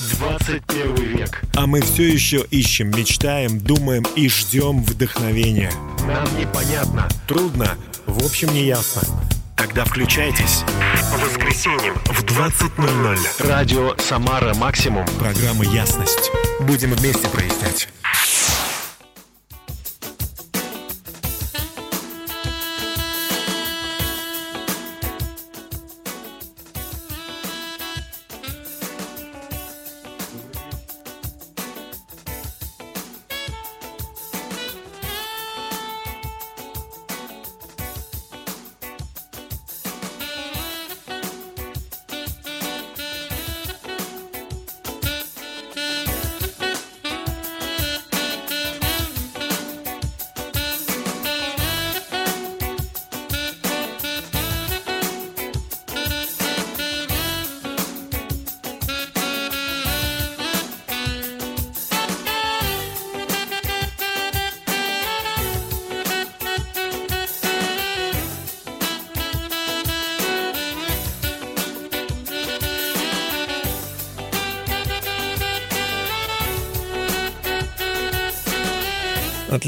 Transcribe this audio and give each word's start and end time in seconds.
21 0.00 0.94
век. 0.94 1.42
А 1.54 1.66
мы 1.66 1.80
все 1.82 2.08
еще 2.08 2.44
ищем, 2.50 2.90
мечтаем, 2.90 3.58
думаем 3.60 4.04
и 4.16 4.28
ждем 4.28 4.82
вдохновения. 4.82 5.72
Нам 6.06 6.26
непонятно. 6.38 7.08
Трудно, 7.28 7.76
в 8.06 8.24
общем, 8.24 8.52
не 8.52 8.64
ясно. 8.64 9.02
Тогда 9.56 9.84
включайтесь. 9.84 10.64
По 11.12 11.18
воскресеньям 11.18 11.96
в 12.06 12.24
20.00. 12.24 13.46
Радио 13.46 13.94
«Самара 13.98 14.54
Максимум». 14.54 15.06
Программа 15.18 15.64
«Ясность». 15.66 16.30
Будем 16.60 16.92
вместе 16.94 17.28
прояснять. 17.28 17.88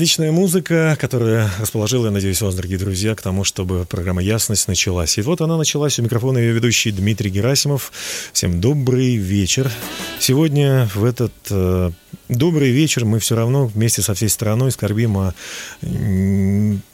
Отличная 0.02 0.32
музыка, 0.32 0.96
которая 1.00 1.48
расположила, 1.60 2.06
я 2.06 2.10
надеюсь, 2.10 2.42
вас, 2.42 2.56
дорогие 2.56 2.76
друзья, 2.76 3.14
к 3.14 3.22
тому, 3.22 3.44
чтобы 3.44 3.84
программа 3.84 4.20
«Ясность» 4.20 4.66
началась. 4.66 5.16
И 5.16 5.22
вот 5.22 5.40
она 5.40 5.56
началась. 5.56 5.96
У 6.00 6.02
микрофона 6.02 6.38
ее 6.38 6.52
ведущий 6.54 6.90
Дмитрий 6.90 7.30
Герасимов. 7.30 7.92
Всем 8.32 8.60
добрый 8.60 9.14
вечер. 9.14 9.70
Сегодня 10.18 10.90
в 10.92 11.04
этот 11.04 11.32
э, 11.50 11.92
добрый 12.28 12.72
вечер 12.72 13.04
мы 13.04 13.20
все 13.20 13.36
равно 13.36 13.66
вместе 13.66 14.02
со 14.02 14.14
всей 14.14 14.28
страной 14.28 14.72
скорбим 14.72 15.16
о 15.18 15.34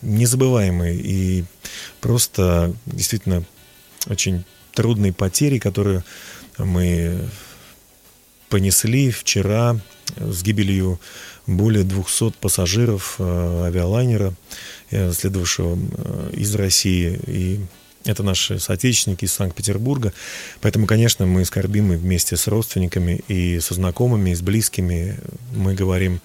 незабываемой 0.03 0.99
и 0.99 1.45
просто 2.03 2.75
действительно 2.85 3.43
очень 4.05 4.45
трудной 4.75 5.15
потере, 5.15 5.59
которую 5.59 6.05
мы 6.59 7.19
понесли 8.51 9.11
вчера 9.11 9.81
с 10.19 10.43
гибелью 10.43 11.01
более 11.49 11.83
200 11.83 12.35
пассажиров 12.41 13.17
э, 13.19 13.63
авиалайнера, 13.67 14.35
э, 14.91 15.13
следовавшего 15.13 15.77
э, 15.77 16.31
из 16.35 16.55
России. 16.55 17.19
И 17.27 17.61
это 18.05 18.23
наши 18.23 18.59
соотечественники 18.59 19.25
из 19.25 19.33
Санкт-Петербурга. 19.33 20.13
Поэтому, 20.61 20.87
конечно, 20.87 21.27
мы 21.27 21.45
скорбим 21.47 21.93
и 21.93 21.97
вместе 21.97 22.37
с 22.37 22.47
родственниками, 22.47 23.23
и 23.29 23.61
со 23.61 23.75
знакомыми, 23.75 24.31
и 24.31 24.35
с 24.35 24.43
близкими. 24.43 25.19
Мы 25.55 25.75
говорим 25.75 26.21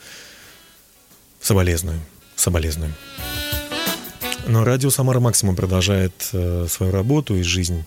соболезную, 1.40 2.00
соболезную. 2.36 2.94
Но 4.46 4.66
радио 4.66 4.90
«Самара 4.90 5.22
Максимум» 5.22 5.56
продолжает 5.56 6.14
свою 6.22 6.92
работу, 6.92 7.38
и 7.38 7.44
жизнь 7.44 7.86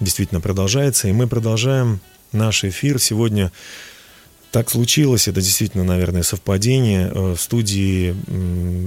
действительно 0.00 0.40
продолжается. 0.40 1.06
И 1.06 1.12
мы 1.12 1.28
продолжаем 1.28 2.00
наш 2.32 2.64
эфир. 2.64 2.98
Сегодня 2.98 3.52
так 4.52 4.70
случилось, 4.70 5.28
это 5.28 5.40
действительно, 5.40 5.82
наверное, 5.82 6.22
совпадение. 6.22 7.08
Э, 7.08 7.34
в 7.34 7.40
студии 7.40 8.14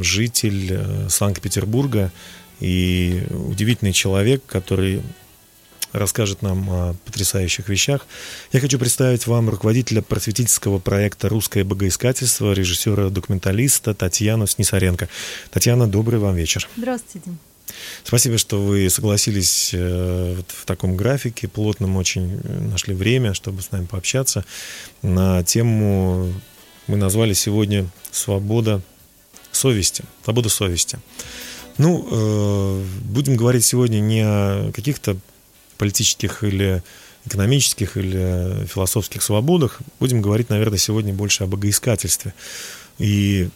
житель 0.01 0.67
э, 0.69 1.07
Санкт-Петербурга 1.09 2.11
и 2.59 3.23
удивительный 3.31 3.91
человек, 3.91 4.43
который 4.45 5.01
расскажет 5.91 6.41
нам 6.41 6.69
о 6.69 6.95
потрясающих 7.05 7.67
вещах. 7.67 8.05
Я 8.51 8.59
хочу 8.59 8.77
представить 8.77 9.27
вам 9.27 9.49
руководителя 9.49 10.01
просветительского 10.01 10.77
проекта 10.79 11.29
«Русское 11.29 11.63
богоискательство», 11.63 12.53
режиссера-документалиста 12.53 13.93
Татьяну 13.93 14.45
Снисаренко. 14.45 15.09
Татьяна, 15.51 15.87
добрый 15.87 16.19
вам 16.19 16.35
вечер. 16.35 16.69
Здравствуйте. 16.77 17.31
Спасибо, 18.03 18.37
что 18.37 18.61
вы 18.61 18.89
согласились 18.89 19.71
э, 19.73 20.41
в 20.47 20.65
таком 20.65 20.95
графике, 20.95 21.47
плотном 21.47 21.97
очень 21.97 22.39
э, 22.43 22.59
нашли 22.71 22.93
время, 22.93 23.33
чтобы 23.33 23.61
с 23.61 23.71
нами 23.71 23.85
пообщаться 23.85 24.45
на 25.01 25.43
тему, 25.43 26.33
мы 26.87 26.97
назвали 26.97 27.33
сегодня 27.33 27.87
«Свобода 28.11 28.81
совести». 29.51 30.03
Свобода 30.23 30.49
совести. 30.49 30.99
Ну, 31.77 32.07
э, 32.09 32.85
будем 33.01 33.35
говорить 33.35 33.65
сегодня 33.65 33.99
не 33.99 34.21
о 34.21 34.71
каких-то 34.71 35.17
политических 35.77 36.43
или 36.43 36.83
экономических 37.25 37.97
или 37.97 38.65
философских 38.67 39.23
свободах. 39.23 39.79
Будем 39.99 40.21
говорить, 40.21 40.49
наверное, 40.49 40.77
сегодня 40.77 41.13
больше 41.13 41.43
о 41.43 41.47
богоискательстве. 41.47 42.33
И 42.99 43.49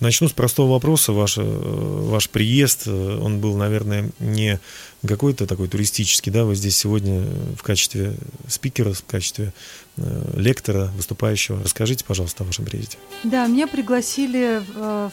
Начну 0.00 0.28
с 0.28 0.32
простого 0.32 0.72
вопроса. 0.72 1.12
Ваш, 1.12 1.36
э, 1.36 1.42
ваш 1.42 2.30
приезд, 2.30 2.84
э, 2.86 3.18
он 3.22 3.38
был, 3.38 3.54
наверное, 3.58 4.10
не 4.18 4.58
какой-то 5.06 5.46
такой 5.46 5.68
туристический, 5.68 6.32
да? 6.32 6.46
Вы 6.46 6.54
здесь 6.54 6.78
сегодня 6.78 7.22
в 7.54 7.62
качестве 7.62 8.14
спикера, 8.48 8.94
в 8.94 9.04
качестве 9.04 9.52
э, 9.98 10.32
лектора, 10.36 10.90
выступающего. 10.96 11.62
Расскажите, 11.62 12.06
пожалуйста, 12.06 12.44
о 12.44 12.46
вашем 12.46 12.64
приезде. 12.64 12.96
Да, 13.24 13.46
меня 13.46 13.66
пригласили, 13.66 14.62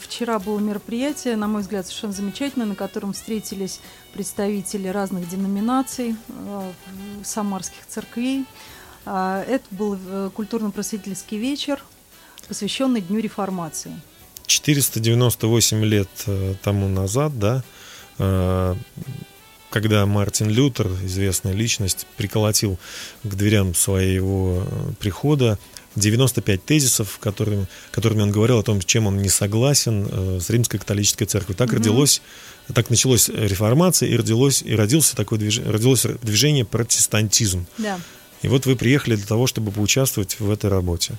вчера 0.02 0.38
было 0.38 0.58
мероприятие, 0.58 1.36
на 1.36 1.48
мой 1.48 1.60
взгляд, 1.60 1.86
совершенно 1.86 2.14
замечательное, 2.14 2.66
на 2.66 2.74
котором 2.74 3.12
встретились 3.12 3.80
представители 4.14 4.88
разных 4.88 5.28
деноминаций, 5.28 6.16
самарских 7.24 7.86
церквей. 7.86 8.46
Это 9.04 9.64
был 9.70 9.98
культурно-просветительский 10.30 11.36
вечер, 11.36 11.84
посвященный 12.48 13.02
Дню 13.02 13.20
реформации. 13.20 13.92
498 14.48 15.84
лет 15.84 16.08
э, 16.26 16.54
тому 16.62 16.88
назад, 16.88 17.38
да, 17.38 17.62
э, 18.18 18.74
когда 19.70 20.06
Мартин 20.06 20.48
Лютер, 20.48 20.88
известная 21.04 21.52
личность, 21.52 22.06
приколотил 22.16 22.78
к 23.22 23.34
дверям 23.34 23.74
своего 23.74 24.64
э, 24.66 24.92
прихода 24.98 25.58
95 25.94 26.64
тезисов, 26.64 27.18
которыми, 27.20 27.66
которыми 27.90 28.22
он 28.22 28.32
говорил 28.32 28.58
о 28.58 28.62
том, 28.62 28.80
чем 28.80 29.06
он 29.06 29.18
не 29.18 29.28
согласен 29.28 30.40
с 30.40 30.48
римской 30.48 30.78
католической 30.78 31.24
церковью. 31.24 31.56
Так 31.56 31.70
mm-hmm. 31.70 31.76
родилось, 31.76 32.22
так 32.72 32.88
началась 32.88 33.28
реформация 33.28 34.08
и 34.08 34.16
родилось 34.16 34.62
и 34.62 34.74
родился 34.76 35.16
такое 35.16 35.40
движение, 35.40 35.72
родилось 35.72 36.06
движение 36.22 36.64
протестантизм. 36.64 37.66
Да. 37.78 37.98
И 38.42 38.48
вот 38.48 38.66
вы 38.66 38.76
приехали 38.76 39.16
для 39.16 39.26
того, 39.26 39.48
чтобы 39.48 39.72
поучаствовать 39.72 40.38
в 40.38 40.50
этой 40.50 40.70
работе. 40.70 41.14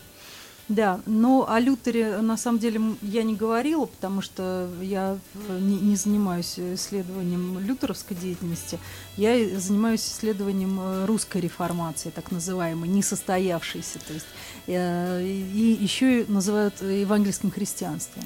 Да, 0.70 1.02
но 1.08 1.50
о 1.50 1.60
Лютере 1.60 2.18
на 2.20 2.38
самом 2.38 2.60
деле 2.60 2.80
я 3.02 3.24
не 3.24 3.36
говорила, 3.36 3.86
потому 3.86 4.22
что 4.22 4.70
я 4.82 5.18
э, 5.50 5.60
не, 5.60 5.80
не 5.80 5.96
занимаюсь 5.96 6.60
исследованием 6.60 7.58
лютеровской 7.58 8.16
деятельности. 8.16 8.78
Я 9.18 9.60
занимаюсь 9.60 10.06
исследованием 10.06 10.80
э, 10.80 11.06
русской 11.06 11.42
реформации, 11.42 12.12
так 12.12 12.32
называемой, 12.32 12.88
несостоявшейся. 12.88 13.98
То 13.98 14.14
есть, 14.14 14.28
э, 14.68 15.24
и 15.26 15.78
еще 15.82 16.26
называют 16.28 16.80
евангельским 16.84 17.50
христианством. 17.50 18.24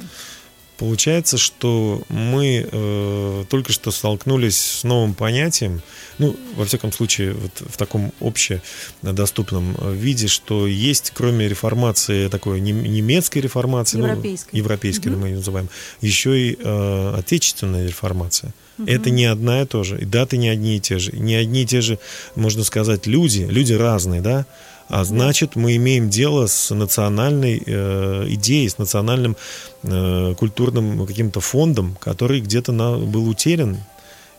Получается, 0.84 1.38
что 1.38 2.04
мы 2.10 2.68
э, 2.70 3.46
только 3.48 3.72
что 3.72 3.90
столкнулись 3.90 4.58
с 4.58 4.84
новым 4.84 5.14
понятием, 5.14 5.82
ну, 6.18 6.36
во 6.58 6.66
всяком 6.66 6.92
случае, 6.92 7.36
вот 7.36 7.52
в 7.70 7.78
таком 7.78 8.12
общедоступном 8.20 9.78
виде, 9.94 10.28
что 10.28 10.68
есть, 10.68 11.14
кроме 11.16 11.48
реформации, 11.48 12.28
такой 12.28 12.60
немецкой 12.60 13.40
реформации, 13.40 13.98
европейской, 13.98 14.50
ну, 14.52 14.58
европейской 14.58 15.08
угу. 15.08 15.20
мы 15.20 15.28
ее 15.30 15.36
называем, 15.38 15.70
еще 16.02 16.38
и 16.38 16.58
э, 16.60 17.16
отечественная 17.18 17.88
реформация. 17.88 18.54
Угу. 18.78 18.88
Это 18.90 19.10
не 19.10 19.24
одна 19.24 19.62
и 19.62 19.66
то 19.66 19.84
же, 19.84 20.02
и 20.02 20.04
даты 20.04 20.36
не 20.36 20.50
одни 20.50 20.76
и 20.76 20.80
те 20.82 21.00
же, 21.00 21.14
не 21.14 21.36
одни 21.36 21.64
и 21.64 21.66
те 21.66 21.80
же, 21.80 21.98
можно 22.36 22.66
сказать, 22.66 23.08
люди, 23.08 23.48
люди 23.50 23.72
разные, 23.72 24.20
да, 24.20 24.46
а 24.94 25.04
значит, 25.06 25.56
мы 25.56 25.76
имеем 25.78 26.08
дело 26.12 26.46
с 26.46 26.72
национальной 26.72 27.64
э, 27.66 28.26
идеей, 28.30 28.70
с 28.70 28.78
национальным 28.78 29.36
э, 29.82 30.36
культурным 30.38 31.08
каким-то 31.08 31.42
фондом, 31.42 31.98
который 32.00 32.42
где-то 32.42 32.74
на, 32.74 32.98
был 32.98 33.28
утерян. 33.28 33.80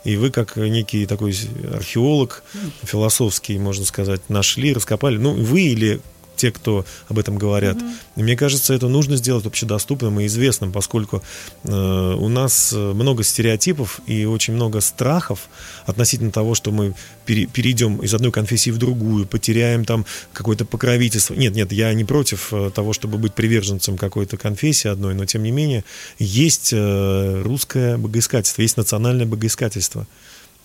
и 0.04 0.14
вы, 0.14 0.30
как 0.30 0.54
некий 0.54 1.06
такой 1.06 1.36
археолог 1.72 2.44
философский, 2.84 3.58
можно 3.58 3.84
сказать, 3.84 4.20
нашли, 4.28 4.72
раскопали. 4.72 5.16
Ну, 5.16 5.34
вы 5.34 5.62
или 5.62 6.00
те, 6.36 6.50
кто 6.50 6.84
об 7.08 7.18
этом 7.18 7.36
говорят. 7.38 7.76
Mm-hmm. 7.76 7.94
И 8.16 8.22
мне 8.22 8.36
кажется, 8.36 8.74
это 8.74 8.88
нужно 8.88 9.16
сделать 9.16 9.46
общедоступным 9.46 10.20
и 10.20 10.26
известным, 10.26 10.72
поскольку 10.72 11.22
э, 11.64 12.14
у 12.18 12.28
нас 12.28 12.72
много 12.72 13.22
стереотипов 13.22 14.00
и 14.06 14.24
очень 14.24 14.54
много 14.54 14.80
страхов 14.80 15.48
относительно 15.86 16.30
того, 16.30 16.54
что 16.54 16.70
мы 16.70 16.94
пере, 17.26 17.46
перейдем 17.46 17.98
из 17.98 18.14
одной 18.14 18.32
конфессии 18.32 18.70
в 18.70 18.78
другую, 18.78 19.26
потеряем 19.26 19.84
там 19.84 20.06
какое-то 20.32 20.64
покровительство. 20.64 21.34
Нет, 21.34 21.54
нет, 21.54 21.72
я 21.72 21.92
не 21.94 22.04
против 22.04 22.52
э, 22.52 22.70
того, 22.74 22.92
чтобы 22.92 23.18
быть 23.18 23.34
приверженцем 23.34 23.96
какой-то 23.96 24.36
конфессии 24.36 24.88
одной, 24.88 25.14
но 25.14 25.24
тем 25.26 25.42
не 25.42 25.50
менее 25.50 25.84
есть 26.18 26.70
э, 26.72 27.42
русское 27.42 27.96
богоискательство, 27.96 28.62
есть 28.62 28.76
национальное 28.76 29.26
богоискательство. 29.26 30.06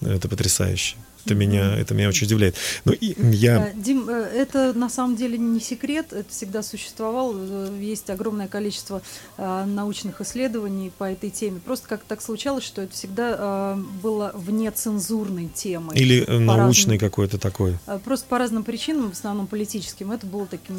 Это 0.01 0.29
потрясающе. 0.29 0.95
Это 1.25 1.35
меня, 1.35 1.75
это 1.75 1.93
меня 1.93 2.07
очень 2.07 2.27
удивляет. 2.27 2.55
Но 2.85 2.93
ну, 2.99 3.31
я... 3.31 3.67
Э, 3.67 3.71
Дим, 3.75 4.09
э, 4.09 4.13
это 4.13 4.73
на 4.73 4.89
самом 4.89 5.15
деле 5.15 5.37
не 5.37 5.59
секрет, 5.59 6.07
это 6.11 6.29
всегда 6.29 6.63
существовало. 6.63 7.35
Э, 7.37 7.77
есть 7.79 8.09
огромное 8.09 8.47
количество 8.47 9.01
научных 9.37 10.21
исследований 10.21 10.91
по 10.97 11.05
этой 11.05 11.29
теме. 11.29 11.59
Просто 11.63 11.87
как 11.87 12.01
так 12.03 12.21
случалось, 12.21 12.63
что 12.63 12.81
это 12.81 12.93
всегда 12.93 13.77
было 14.01 14.31
вне 14.33 14.71
цензурной 14.71 15.47
темы. 15.47 15.93
Или 15.95 16.25
научной 16.25 16.97
какой-то 16.97 17.37
такой. 17.37 17.77
Просто 18.03 18.25
по 18.27 18.37
разным 18.37 18.63
причинам, 18.63 19.11
в 19.11 19.13
основном 19.13 19.47
политическим, 19.47 20.11
это 20.11 20.25
было 20.25 20.45
таким 20.45 20.75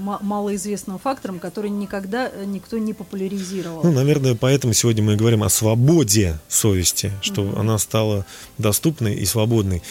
малоизвестным 0.00 0.98
фактором, 0.98 1.38
который 1.38 1.70
никогда 1.70 2.30
никто 2.46 2.78
не 2.78 2.92
популяризировал. 2.92 3.82
Ну, 3.82 3.92
наверное, 3.92 4.34
поэтому 4.34 4.72
сегодня 4.72 5.02
мы 5.02 5.16
говорим 5.16 5.42
о 5.42 5.48
свободе 5.48 6.38
совести, 6.48 7.12
что 7.22 7.42
mm-hmm. 7.42 7.60
она 7.60 7.78
стала 7.78 8.26
доступной 8.58 9.14
и 9.14 9.24
свободной 9.24 9.59
свободный. 9.60 9.82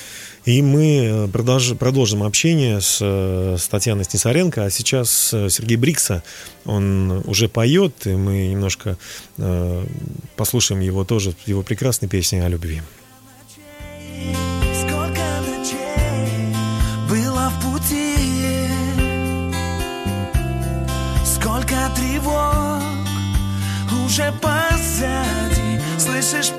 И 0.46 0.62
мы 0.62 1.06
э, 1.06 1.28
продолж, 1.28 1.76
продолжим 1.78 2.24
общение 2.24 2.82
с, 2.82 3.00
э, 3.02 3.58
с 3.58 3.68
Татьяной 3.68 4.06
Снисаренко, 4.06 4.66
а 4.66 4.70
сейчас 4.70 5.34
э, 5.34 5.50
Сергей 5.50 5.78
Брикса, 5.78 6.24
он 6.66 7.24
уже 7.26 7.48
поет, 7.50 8.08
и 8.08 8.16
мы 8.16 8.48
немножко 8.48 8.98
э, 9.38 9.86
послушаем 10.36 10.82
его 10.82 11.04
тоже, 11.04 11.34
его 11.46 11.62
прекрасной 11.62 12.08
песни 12.08 12.40
о 12.40 12.50
любви. 12.50 12.82
Позади, 24.42 25.80
слышишь, 25.98 26.52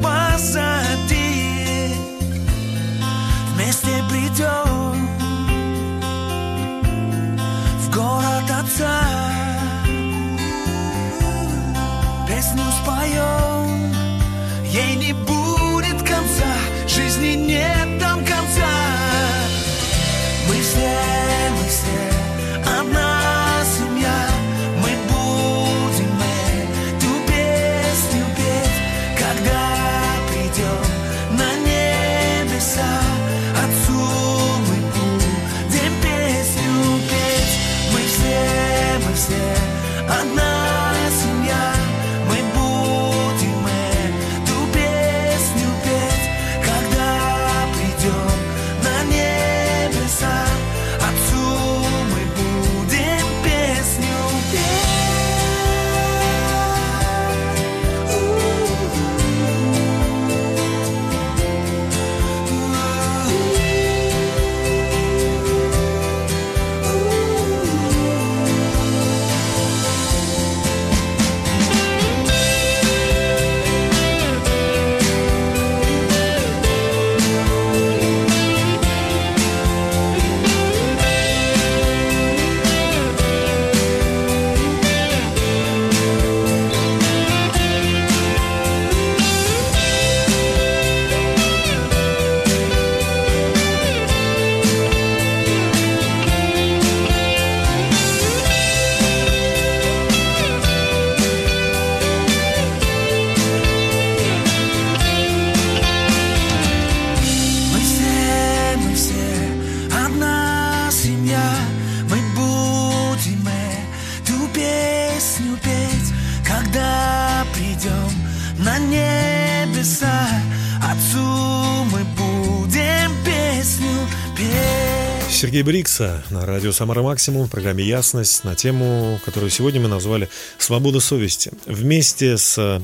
Сергея 125.61 125.75
Брикса 125.75 126.25
на 126.31 126.47
радио 126.47 126.73
«Самара 126.73 127.03
Максимум» 127.03 127.47
в 127.47 127.51
программе 127.51 127.85
«Ясность» 127.85 128.45
на 128.45 128.55
тему, 128.55 129.21
которую 129.27 129.51
сегодня 129.51 129.79
мы 129.79 129.89
назвали 129.89 130.31
«Свобода 130.57 131.01
совести». 131.01 131.53
Вместе 131.67 132.39
с 132.39 132.57
э, 132.57 132.81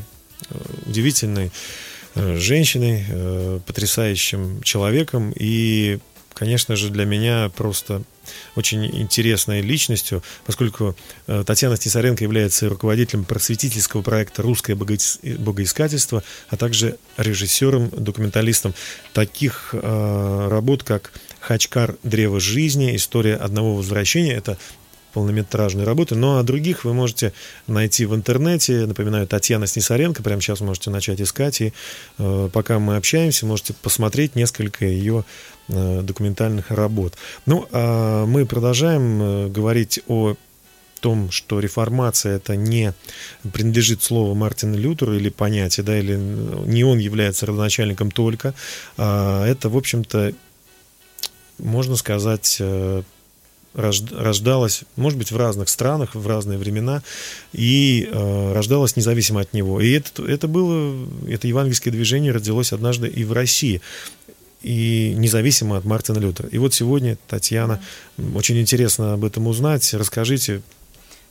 удивительной 0.85 1.53
э, 2.17 2.37
женщиной, 2.37 3.07
э, 3.09 3.61
потрясающим 3.67 4.61
человеком 4.63 5.33
и, 5.35 6.01
конечно 6.35 6.77
же, 6.77 6.91
для 6.91 7.07
меня 7.07 7.51
просто 7.57 8.03
очень 8.57 8.85
интересной 8.85 9.63
личностью, 9.63 10.23
поскольку 10.45 10.97
Татьяна 11.47 11.77
Снисаренко 11.77 12.25
является 12.25 12.69
руководителем 12.69 13.25
просветительского 13.25 14.03
проекта 14.03 14.43
«Русское 14.43 14.75
богоискательство», 14.75 16.23
а 16.51 16.57
также 16.59 16.99
режиссером, 17.17 17.89
документалистом 17.89 18.75
таких 19.15 19.73
работ, 19.73 20.83
как 20.83 21.13
Хачкар 21.47 21.97
«Древо 22.03 22.41
жизни», 22.41 22.97
«История 22.97 23.37
одного 23.37 23.77
возвращения». 23.77 24.33
Это 24.33 24.59
полнометражные 25.13 25.87
работы. 25.87 26.17
Ну 26.17 26.39
а 26.39 26.43
других 26.43 26.85
вы 26.85 26.93
можете 26.93 27.33
найти 27.69 28.05
в 28.05 28.17
интернете. 28.17 28.85
Напоминаю, 28.85 29.29
Татьяна 29.29 29.69
Снисаренко. 29.69 30.25
Прямо 30.25 30.43
сейчас 30.43 30.61
можете 30.61 30.91
начать 30.91 31.21
искать. 31.21 31.61
И 31.61 31.73
э, 32.19 32.51
пока 32.53 32.81
мы 32.81 32.97
общаемся, 32.97 33.47
можете 33.47 33.75
посмотреть 33.75 34.35
несколько 34.35 34.85
ее 34.85 35.25
э, 35.69 36.03
документальных 36.03 36.73
работ. 36.73 37.15
Ну, 37.47 37.69
а 37.71 38.27
мы 38.27 38.45
продолжаем 38.45 39.23
э, 39.23 39.49
говорить 39.49 40.01
о 40.09 40.35
том, 41.01 41.31
что 41.31 41.61
реформация 41.61 42.37
это 42.37 42.57
не 42.57 42.93
принадлежит 43.53 44.03
слову 44.03 44.35
Мартина 44.35 44.75
Лютера 44.75 45.17
или 45.17 45.29
понятие, 45.29 45.85
да, 45.85 45.97
или 45.97 46.17
не 46.17 46.83
он 46.83 46.99
является 46.99 47.47
родоначальником 47.47 48.11
только, 48.11 48.55
а 48.97 49.47
это, 49.47 49.69
в 49.69 49.77
общем-то, 49.77 50.33
можно 51.59 51.97
сказать, 51.97 52.57
э, 52.61 53.03
рождалась, 53.75 54.85
может 54.97 55.19
быть, 55.19 55.31
в 55.33 55.37
разных 55.37 55.69
странах, 55.69 56.15
в 56.15 56.27
разные 56.27 56.59
времена, 56.59 57.03
и 57.53 58.09
э, 58.11 58.53
рождалась 58.55 58.97
независимо 58.97 59.41
от 59.43 59.53
него. 59.53 59.81
И 59.81 59.91
это, 59.93 60.25
это 60.25 60.49
было, 60.49 60.97
это 61.29 61.47
евангельское 61.47 61.91
движение 61.93 62.33
родилось 62.33 62.73
однажды 62.73 63.09
и 63.09 63.25
в 63.25 63.33
России, 63.33 63.83
и 64.63 65.15
независимо 65.17 65.77
от 65.77 65.85
Мартина 65.85 66.19
Лютера. 66.19 66.49
И 66.49 66.59
вот 66.59 66.73
сегодня, 66.75 67.19
Татьяна, 67.29 67.81
очень 68.35 68.59
интересно 68.59 69.13
об 69.13 69.25
этом 69.25 69.47
узнать. 69.47 69.93
Расскажите, 69.93 70.63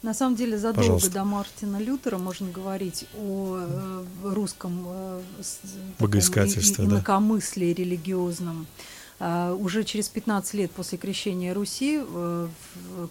На 0.04 0.14
самом 0.14 0.36
деле, 0.36 0.58
задолго 0.60 0.78
Пожалуйста. 0.82 1.10
до 1.10 1.24
Мартина 1.24 1.78
Лютера 1.78 2.20
можно 2.20 2.52
говорить 2.52 3.06
о 3.18 3.58
э, 3.60 4.04
русском 4.24 4.86
э, 4.88 5.22
Богоискательстве, 5.98 6.84
и- 6.84 6.88
и- 6.88 6.90
да. 6.92 6.96
инакомыслии 6.98 7.74
религиозном. 7.74 8.68
А, 8.68 8.95
Уже 9.20 9.84
через 9.86 10.10
15 10.10 10.54
лет 10.56 10.72
после 10.72 10.98
крещения 10.98 11.54
Руси, 11.54 12.02
э, 12.06 12.48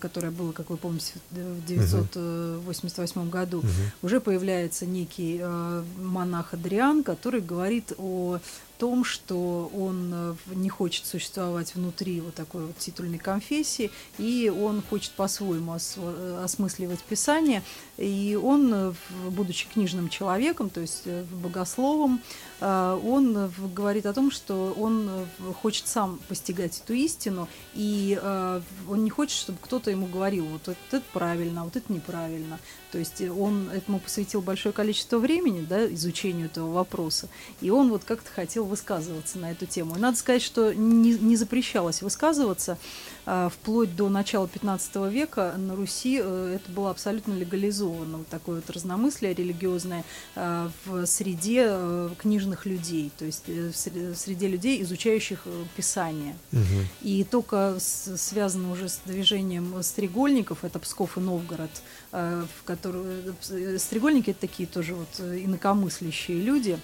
которое 0.01 0.31
было, 0.31 0.53
как 0.53 0.69
вы 0.69 0.77
помните, 0.77 1.15
в 1.31 1.65
988 1.67 3.31
году, 3.31 3.59
Мгм. 3.59 3.71
уже 4.03 4.21
появляется 4.21 4.85
некий 4.87 5.39
э, 5.41 5.83
монах 5.99 6.53
Адриан, 6.55 7.03
который 7.05 7.41
говорит 7.41 7.93
о 7.99 8.39
том, 8.77 9.05
что 9.05 9.71
он 9.75 10.11
э, 10.13 10.35
не 10.55 10.69
хочет 10.69 11.07
существовать 11.07 11.75
внутри 11.75 12.21
вот 12.21 12.35
такой 12.35 12.67
вот 12.67 12.77
титульной 12.77 13.19
конфессии, 13.19 13.91
и 14.19 14.53
он 14.55 14.83
хочет 14.83 15.13
по-своему 15.13 15.73
ос- 15.73 15.97
осмысливать 16.43 17.01
Писание, 17.05 17.63
и 17.97 18.39
он, 18.43 18.95
будучи 19.31 19.69
книжным 19.73 20.09
человеком, 20.09 20.69
то 20.71 20.81
есть 20.81 21.07
богословом, 21.43 22.21
он 22.61 23.37
э, 23.37 23.47
в- 23.49 23.73
говорит 23.73 24.07
о 24.07 24.13
том, 24.13 24.31
что 24.31 24.75
он 24.79 25.09
э, 25.09 25.53
хочет 25.61 25.87
сам 25.87 26.19
постигать 26.29 26.81
эту 26.83 26.95
истину, 26.95 27.49
и 27.75 28.19
э, 28.21 28.61
он 28.89 29.05
не 29.05 29.11
хочет, 29.11 29.39
чтобы 29.39 29.59
кто-то 29.61 29.91
ему 29.91 30.07
говорил, 30.07 30.47
вот 30.47 30.69
это 30.69 31.03
правильно, 31.13 31.63
а 31.63 31.65
вот 31.65 31.77
это 31.77 31.93
неправильно. 31.93 32.59
То 32.93 32.99
есть 32.99 33.21
он 33.23 33.71
этому 33.71 33.99
посвятил 33.99 34.41
большое 34.41 34.73
количество 34.73 35.19
времени, 35.19 35.67
да, 35.69 35.93
изучению 35.95 36.47
этого 36.47 36.73
вопроса, 36.73 37.29
и 37.61 37.71
он 37.71 37.91
вот 37.91 38.05
как-то 38.05 38.31
хотел 38.31 38.65
высказываться 38.65 39.39
на 39.39 39.51
эту 39.51 39.67
тему. 39.67 39.97
И 39.97 39.99
надо 39.99 40.17
сказать, 40.17 40.43
что 40.43 40.73
не, 40.73 41.15
не 41.15 41.37
запрещалось 41.37 42.03
высказываться, 42.03 42.79
вплоть 43.25 43.97
до 43.97 44.09
начала 44.09 44.47
15 44.47 44.97
века 45.11 45.55
на 45.57 45.75
Руси 45.75 46.21
э, 46.23 46.57
это 46.57 46.73
было 46.73 46.91
абсолютно 46.91 47.33
легализовано, 47.33 48.19
вот 48.19 48.29
такое 48.29 48.57
вот 48.57 48.71
разномыслие 48.71 49.35
религиозное 49.35 50.05
а, 50.35 50.71
в 50.85 51.07
среде 51.07 51.67
э, 51.69 52.11
книжных 52.19 52.67
людей, 52.67 53.11
то 53.17 53.25
есть 53.25 53.45
э, 53.49 53.71
в 53.71 53.75
сре- 53.75 54.13
в 54.13 54.17
среде 54.17 54.49
людей, 54.49 54.83
изучающих 54.83 55.47
Писание. 55.77 56.37
Мгм. 56.53 56.87
И 57.03 57.25
только 57.25 57.77
связано 57.79 58.71
уже 58.71 58.89
с 58.89 59.01
движением 59.05 59.83
стрегольников, 59.83 60.65
это 60.65 60.79
Псков 60.79 61.17
и 61.17 61.21
Новгород, 61.21 61.71
в 62.13 62.65
которую 62.65 63.35
э, 63.51 63.79
стрегольники 63.79 64.31
это 64.31 64.41
такие 64.41 64.67
тоже 64.67 64.95
вот 64.95 65.21
инакомыслящие 65.21 66.41
люди. 66.41 66.79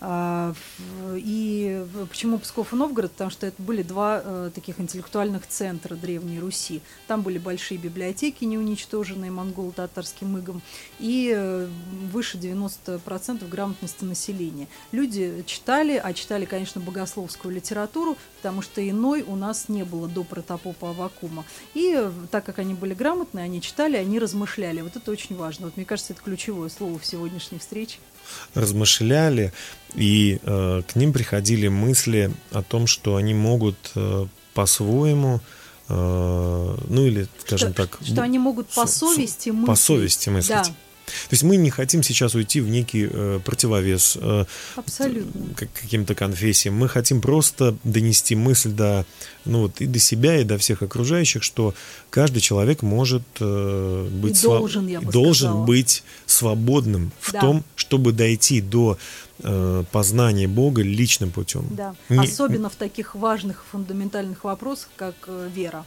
А, 0.00 0.54
И 1.16 1.84
почему 2.08 2.38
Псков 2.38 2.72
и 2.72 2.76
Новгород? 2.76 3.12
Потому 3.12 3.30
что 3.30 3.46
это 3.46 3.60
были 3.60 3.82
два 3.82 4.22
э, 4.24 4.50
таких 4.54 4.78
интеллектуальных 4.80 5.46
центра 5.46 5.96
Древней 5.96 6.38
Руси. 6.38 6.82
Там 7.08 7.22
были 7.22 7.38
большие 7.38 7.78
библиотеки, 7.78 8.44
не 8.44 8.58
уничтоженные 8.58 9.30
монголо-татарским 9.30 10.38
игом, 10.38 10.62
и 11.00 11.32
э, 11.34 11.68
выше 12.12 12.38
90% 12.38 13.48
грамотности 13.48 14.04
населения. 14.04 14.68
Люди 14.92 15.42
читали, 15.46 16.00
а 16.02 16.12
читали, 16.12 16.44
конечно, 16.44 16.80
богословскую 16.80 17.52
литературу, 17.52 18.16
потому 18.36 18.62
что 18.62 18.86
иной 18.88 19.22
у 19.22 19.34
нас 19.34 19.68
не 19.68 19.84
было 19.84 20.06
до 20.06 20.22
протопопа 20.22 20.90
Авакума. 20.90 21.44
И 21.74 21.94
э, 21.96 22.12
так 22.30 22.44
как 22.44 22.60
они 22.60 22.74
были 22.74 22.94
грамотные, 22.94 23.44
они 23.44 23.60
читали, 23.60 23.96
они 23.96 24.20
размышляли. 24.20 24.80
Вот 24.80 24.94
это 24.94 25.10
очень 25.10 25.34
важно. 25.36 25.66
Вот 25.66 25.76
мне 25.76 25.84
кажется, 25.84 26.12
это 26.12 26.22
ключевое 26.22 26.68
слово 26.68 27.00
в 27.00 27.06
сегодняшней 27.06 27.58
встрече. 27.58 27.98
Размышляли, 28.54 29.52
и 29.94 30.38
э, 30.42 30.82
к 30.86 30.96
ним 30.96 31.12
приходили 31.12 31.68
мысли 31.68 32.30
о 32.52 32.62
том, 32.62 32.86
что 32.86 33.16
они 33.16 33.34
могут 33.34 33.76
э, 33.94 34.26
по-своему, 34.54 35.40
э, 35.88 36.76
ну 36.88 37.06
или, 37.06 37.28
скажем 37.44 37.72
что, 37.72 37.86
так, 37.86 37.98
что 38.04 38.22
они 38.22 38.38
могут 38.38 38.68
по 38.68 38.86
совести 38.86 39.50
мыслить. 39.50 39.66
по 39.66 39.74
совести 39.76 40.28
мыслить. 40.28 40.50
Да, 40.50 40.74
То 41.28 41.34
есть 41.34 41.42
мы 41.42 41.56
не 41.56 41.70
хотим 41.70 42.02
сейчас 42.02 42.34
уйти 42.34 42.60
в 42.60 42.68
некий 42.68 43.08
э, 43.10 43.40
противовес 43.44 44.16
э, 44.20 44.44
абсолютно. 44.76 45.54
к 45.54 45.68
каким-то 45.80 46.14
конфессиям. 46.14 46.74
Мы 46.74 46.88
хотим 46.88 47.20
просто 47.20 47.76
донести 47.84 48.34
мысль 48.36 48.70
до, 48.70 49.04
ну 49.44 49.62
вот 49.62 49.80
и 49.80 49.86
до 49.86 49.98
себя, 49.98 50.40
и 50.40 50.44
до 50.44 50.58
всех 50.58 50.82
окружающих, 50.82 51.42
что 51.42 51.74
каждый 52.10 52.40
человек 52.40 52.82
может 52.82 53.22
э, 53.40 54.08
быть 54.10 54.42
И 54.42 54.46
сва- 54.46 54.58
должен, 54.58 54.86
я 54.88 55.00
бы 55.00 55.12
должен 55.12 55.48
сказала. 55.48 55.64
быть 55.66 56.02
свободным 56.26 57.12
в 57.20 57.32
Да. 57.32 57.40
том, 57.40 57.64
чтобы 57.76 58.12
дойти 58.12 58.60
до 58.60 58.98
э, 59.42 59.84
познания 59.92 60.48
Бога 60.48 60.82
личным 60.82 61.30
путем. 61.30 61.66
Да. 61.70 61.94
Не- 62.08 62.18
Особенно 62.24 62.68
в 62.70 62.74
таких 62.76 63.14
важных 63.14 63.64
фундаментальных 63.70 64.44
вопросах, 64.44 64.88
как 64.96 65.14
э, 65.26 65.48
вера. 65.54 65.84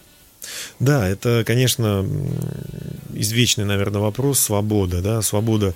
Да, 0.82 1.08
это, 1.08 1.44
конечно, 1.46 2.04
извечный, 3.14 3.66
наверное, 3.66 4.02
вопрос 4.02 4.40
свобода, 4.40 5.02
да, 5.04 5.22
свобода, 5.22 5.76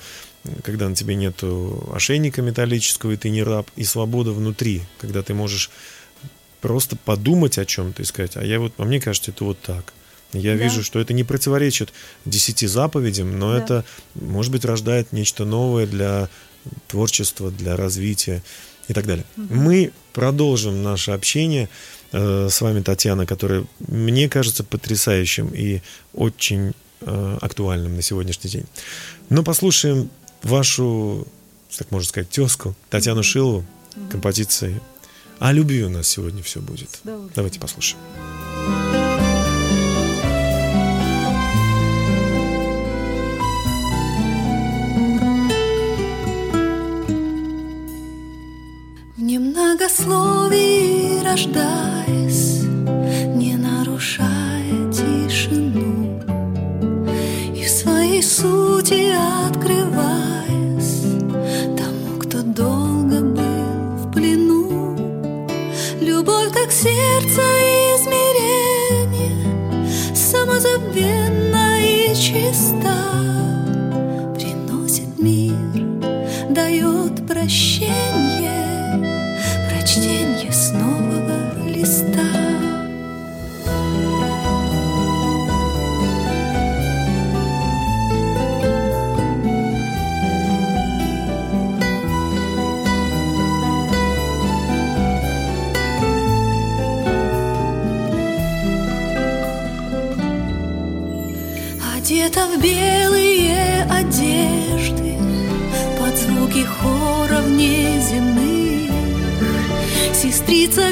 когда 0.63 0.89
на 0.89 0.95
тебе 0.95 1.13
нет 1.13 1.43
ошейника 1.93 2.41
металлического, 2.41 3.12
и 3.12 3.15
ты 3.15 3.29
не 3.29 3.43
раб, 3.43 3.69
и 3.75 3.83
свобода 3.83 4.31
внутри, 4.31 4.81
когда 4.97 5.21
ты 5.21 5.35
можешь 5.35 5.69
просто 6.59 6.95
подумать 6.95 7.59
о 7.59 7.65
чем-то 7.65 8.01
и 8.01 8.05
сказать, 8.05 8.35
а 8.35 8.43
я 8.43 8.59
вот, 8.59 8.74
а 8.77 8.83
мне 8.85 9.00
кажется, 9.00 9.29
это 9.29 9.43
вот 9.43 9.59
так. 9.62 9.93
Я 10.33 10.57
Да. 10.57 10.63
вижу, 10.63 10.83
что 10.83 11.00
это 11.00 11.13
не 11.13 11.24
противоречит 11.24 11.93
десяти 12.25 12.65
заповедям, 12.65 13.38
но 13.38 13.51
Да. 13.51 13.59
это, 13.63 13.85
может 14.15 14.51
быть, 14.51 14.65
рождает 14.65 15.12
нечто 15.12 15.45
новое 15.45 15.85
для 15.85 16.29
творчества, 16.88 17.51
для 17.51 17.75
развития 17.77 18.41
и 18.88 18.93
так 18.93 19.05
далее. 19.05 19.25
Мы 19.35 19.91
продолжим 20.13 20.81
наше 20.81 21.12
общение 21.12 21.69
э, 22.12 22.47
с 22.50 22.62
вами, 22.62 22.81
Татьяна, 22.81 23.25
которое 23.25 23.65
мне 23.79 24.29
кажется 24.29 24.63
потрясающим 24.63 25.50
и 25.53 25.81
очень 26.13 26.74
э, 27.01 27.38
актуальным 27.41 27.95
на 27.95 28.01
сегодняшний 28.01 28.50
день. 28.50 28.65
Но 29.29 29.43
послушаем 29.43 30.09
вашу, 30.43 31.27
так 31.77 31.91
можно 31.91 32.07
сказать, 32.07 32.29
тезку 32.29 32.75
Татьяну 32.89 33.24
Шилову 33.24 33.65
композиции 34.09 34.81
«О 35.39 35.51
любви 35.51 35.83
у 35.83 35.89
нас 35.89 36.07
сегодня 36.07 36.41
все 36.43 36.62
будет». 36.62 37.01
Давайте 37.35 37.59
послушаем. 37.59 38.00
В 49.17 49.21
немногословии 49.21 50.95
рождаясь, 51.36 52.62
не 53.36 53.58
нарушая 53.58 54.89
тишину, 54.89 56.22
И 57.54 57.62
в 57.65 57.70
своей 57.70 58.24
сути 58.24 59.12
открываясь 59.46 61.01
тому, 61.77 62.20
кто 62.22 62.42
долго 62.42 63.20
был 63.20 63.98
в 63.98 64.13
плену. 64.13 64.96
Любовь 66.00 66.54
как 66.54 66.72
сердце 66.72 67.42
измерение, 67.98 69.36
самозабвенна 70.15 71.82
и 71.82 72.15
чиста, 72.15 72.96
приносит 74.36 75.20
мир, 75.20 75.54
дает 76.50 77.27
прощение, 77.27 78.56
прочтение 79.70 80.25
в 102.48 102.62
белые 102.62 103.84
одежды 103.90 105.18
Под 106.00 106.18
звуки 106.18 106.64
хоров 106.64 107.48
неземных 107.48 108.92
Сестрица 110.14 110.85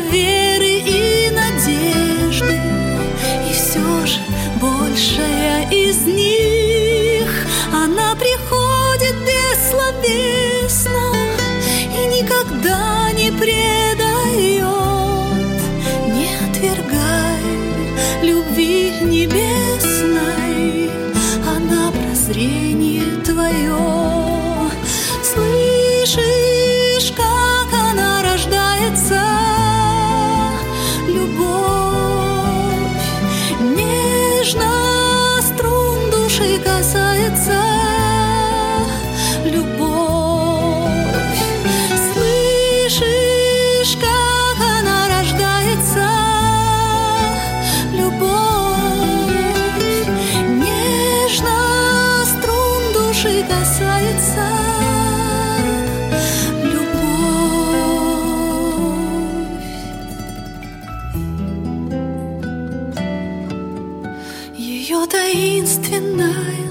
таинственная 65.07 66.71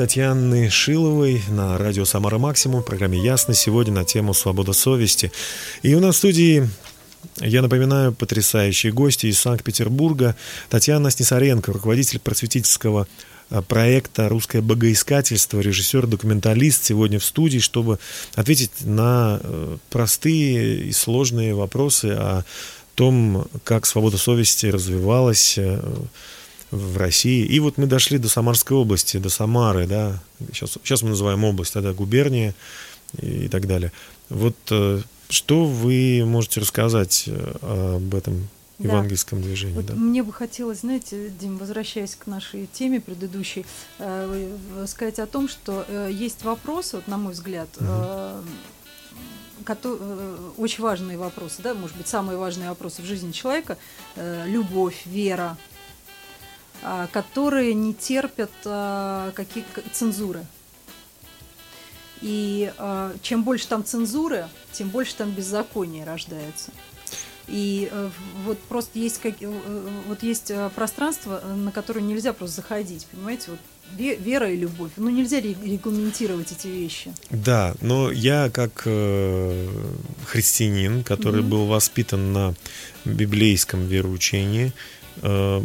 Татьяны 0.00 0.70
Шиловой 0.70 1.42
на 1.50 1.76
радио 1.76 2.06
«Самара 2.06 2.38
Максимум» 2.38 2.80
в 2.80 2.86
программе 2.86 3.22
«Ясно» 3.22 3.52
сегодня 3.52 3.92
на 3.92 4.06
тему 4.06 4.32
«Свобода 4.32 4.72
совести». 4.72 5.30
И 5.82 5.94
у 5.94 6.00
нас 6.00 6.14
в 6.14 6.18
студии, 6.20 6.66
я 7.36 7.60
напоминаю, 7.60 8.14
потрясающие 8.14 8.92
гости 8.92 9.26
из 9.26 9.38
Санкт-Петербурга. 9.38 10.36
Татьяна 10.70 11.10
Снисаренко, 11.10 11.70
руководитель 11.74 12.18
просветительского 12.18 13.08
э, 13.50 13.60
проекта 13.60 14.30
«Русское 14.30 14.62
богоискательство», 14.62 15.60
режиссер, 15.60 16.06
документалист 16.06 16.82
сегодня 16.82 17.18
в 17.18 17.24
студии, 17.24 17.58
чтобы 17.58 17.98
ответить 18.36 18.72
на 18.86 19.38
э, 19.42 19.76
простые 19.90 20.84
и 20.84 20.92
сложные 20.92 21.54
вопросы 21.54 22.06
о 22.06 22.44
том, 22.94 23.48
как 23.64 23.84
свобода 23.84 24.16
совести 24.16 24.64
развивалась 24.64 25.58
э, 25.58 25.78
в 26.70 26.96
России. 26.96 27.44
И 27.44 27.60
вот 27.60 27.78
мы 27.78 27.86
дошли 27.86 28.18
до 28.18 28.28
Самарской 28.28 28.76
области, 28.76 29.16
до 29.18 29.28
Самары, 29.28 29.86
да, 29.86 30.22
сейчас, 30.52 30.72
сейчас 30.84 31.02
мы 31.02 31.10
называем 31.10 31.44
область, 31.44 31.72
тогда 31.72 31.92
губерния 31.92 32.54
и, 33.20 33.48
так 33.48 33.66
далее. 33.66 33.92
Вот 34.28 34.56
э, 34.70 35.00
что 35.28 35.64
вы 35.64 36.22
можете 36.24 36.60
рассказать 36.60 37.24
э, 37.26 37.96
об 37.96 38.14
этом 38.14 38.48
Да. 38.78 38.88
евангельском 38.88 39.42
движении? 39.42 39.74
Вот 39.74 39.86
да? 39.86 39.94
Мне 39.94 40.22
бы 40.22 40.32
хотелось, 40.32 40.80
знаете, 40.80 41.30
Дим, 41.40 41.58
возвращаясь 41.58 42.14
к 42.14 42.26
нашей 42.28 42.68
теме 42.72 43.00
предыдущей, 43.00 43.66
э, 43.98 44.56
сказать 44.86 45.18
о 45.18 45.26
том, 45.26 45.48
что 45.48 45.84
э, 45.88 46.10
есть 46.12 46.44
вопросы, 46.44 46.96
вот, 46.96 47.08
на 47.08 47.16
мой 47.18 47.32
взгляд, 47.32 47.68
э, 47.80 48.42
кото- 49.64 49.98
э, 50.00 50.50
очень 50.56 50.82
важные 50.82 51.18
вопросы, 51.18 51.56
да, 51.62 51.74
может 51.74 51.96
быть, 51.96 52.08
самые 52.08 52.38
важные 52.38 52.68
вопросы 52.68 53.02
в 53.02 53.04
жизни 53.04 53.32
человека, 53.32 53.76
э, 54.16 54.44
любовь, 54.46 55.02
вера, 55.04 55.58
которые 57.12 57.74
не 57.74 57.92
терпят 57.94 58.50
а, 58.64 59.32
какие 59.32 59.64
к- 59.74 59.82
цензуры. 59.92 60.44
И 62.22 62.70
а, 62.78 63.14
чем 63.22 63.44
больше 63.44 63.66
там 63.68 63.84
цензуры, 63.84 64.46
тем 64.72 64.88
больше 64.90 65.14
там 65.14 65.30
беззакония 65.30 66.04
рождается. 66.04 66.70
И 67.48 67.88
э, 67.90 68.10
вот 68.44 68.60
просто 68.60 69.00
есть, 69.00 69.18
как, 69.20 69.34
э, 69.40 69.88
вот 70.06 70.22
есть 70.22 70.52
э, 70.52 70.70
пространство, 70.76 71.40
э, 71.42 71.52
на 71.54 71.72
которое 71.72 72.00
нельзя 72.00 72.32
просто 72.32 72.56
заходить, 72.56 73.06
понимаете? 73.10 73.50
Вот 73.50 73.58
ве- 73.98 74.16
вера 74.22 74.48
и 74.52 74.56
любовь. 74.56 74.92
Ну, 74.96 75.08
нельзя 75.10 75.40
ре- 75.40 75.56
регламентировать 75.64 76.52
эти 76.52 76.68
вещи. 76.68 77.12
Да, 77.30 77.74
но 77.80 78.12
я 78.12 78.50
как 78.50 78.82
э, 78.84 79.68
христианин, 80.26 81.02
который 81.02 81.40
Мгм. 81.40 81.50
был 81.50 81.66
воспитан 81.66 82.32
на 82.32 82.54
библейском 83.04 83.84
вероучении, 83.88 84.72
э, 85.22 85.62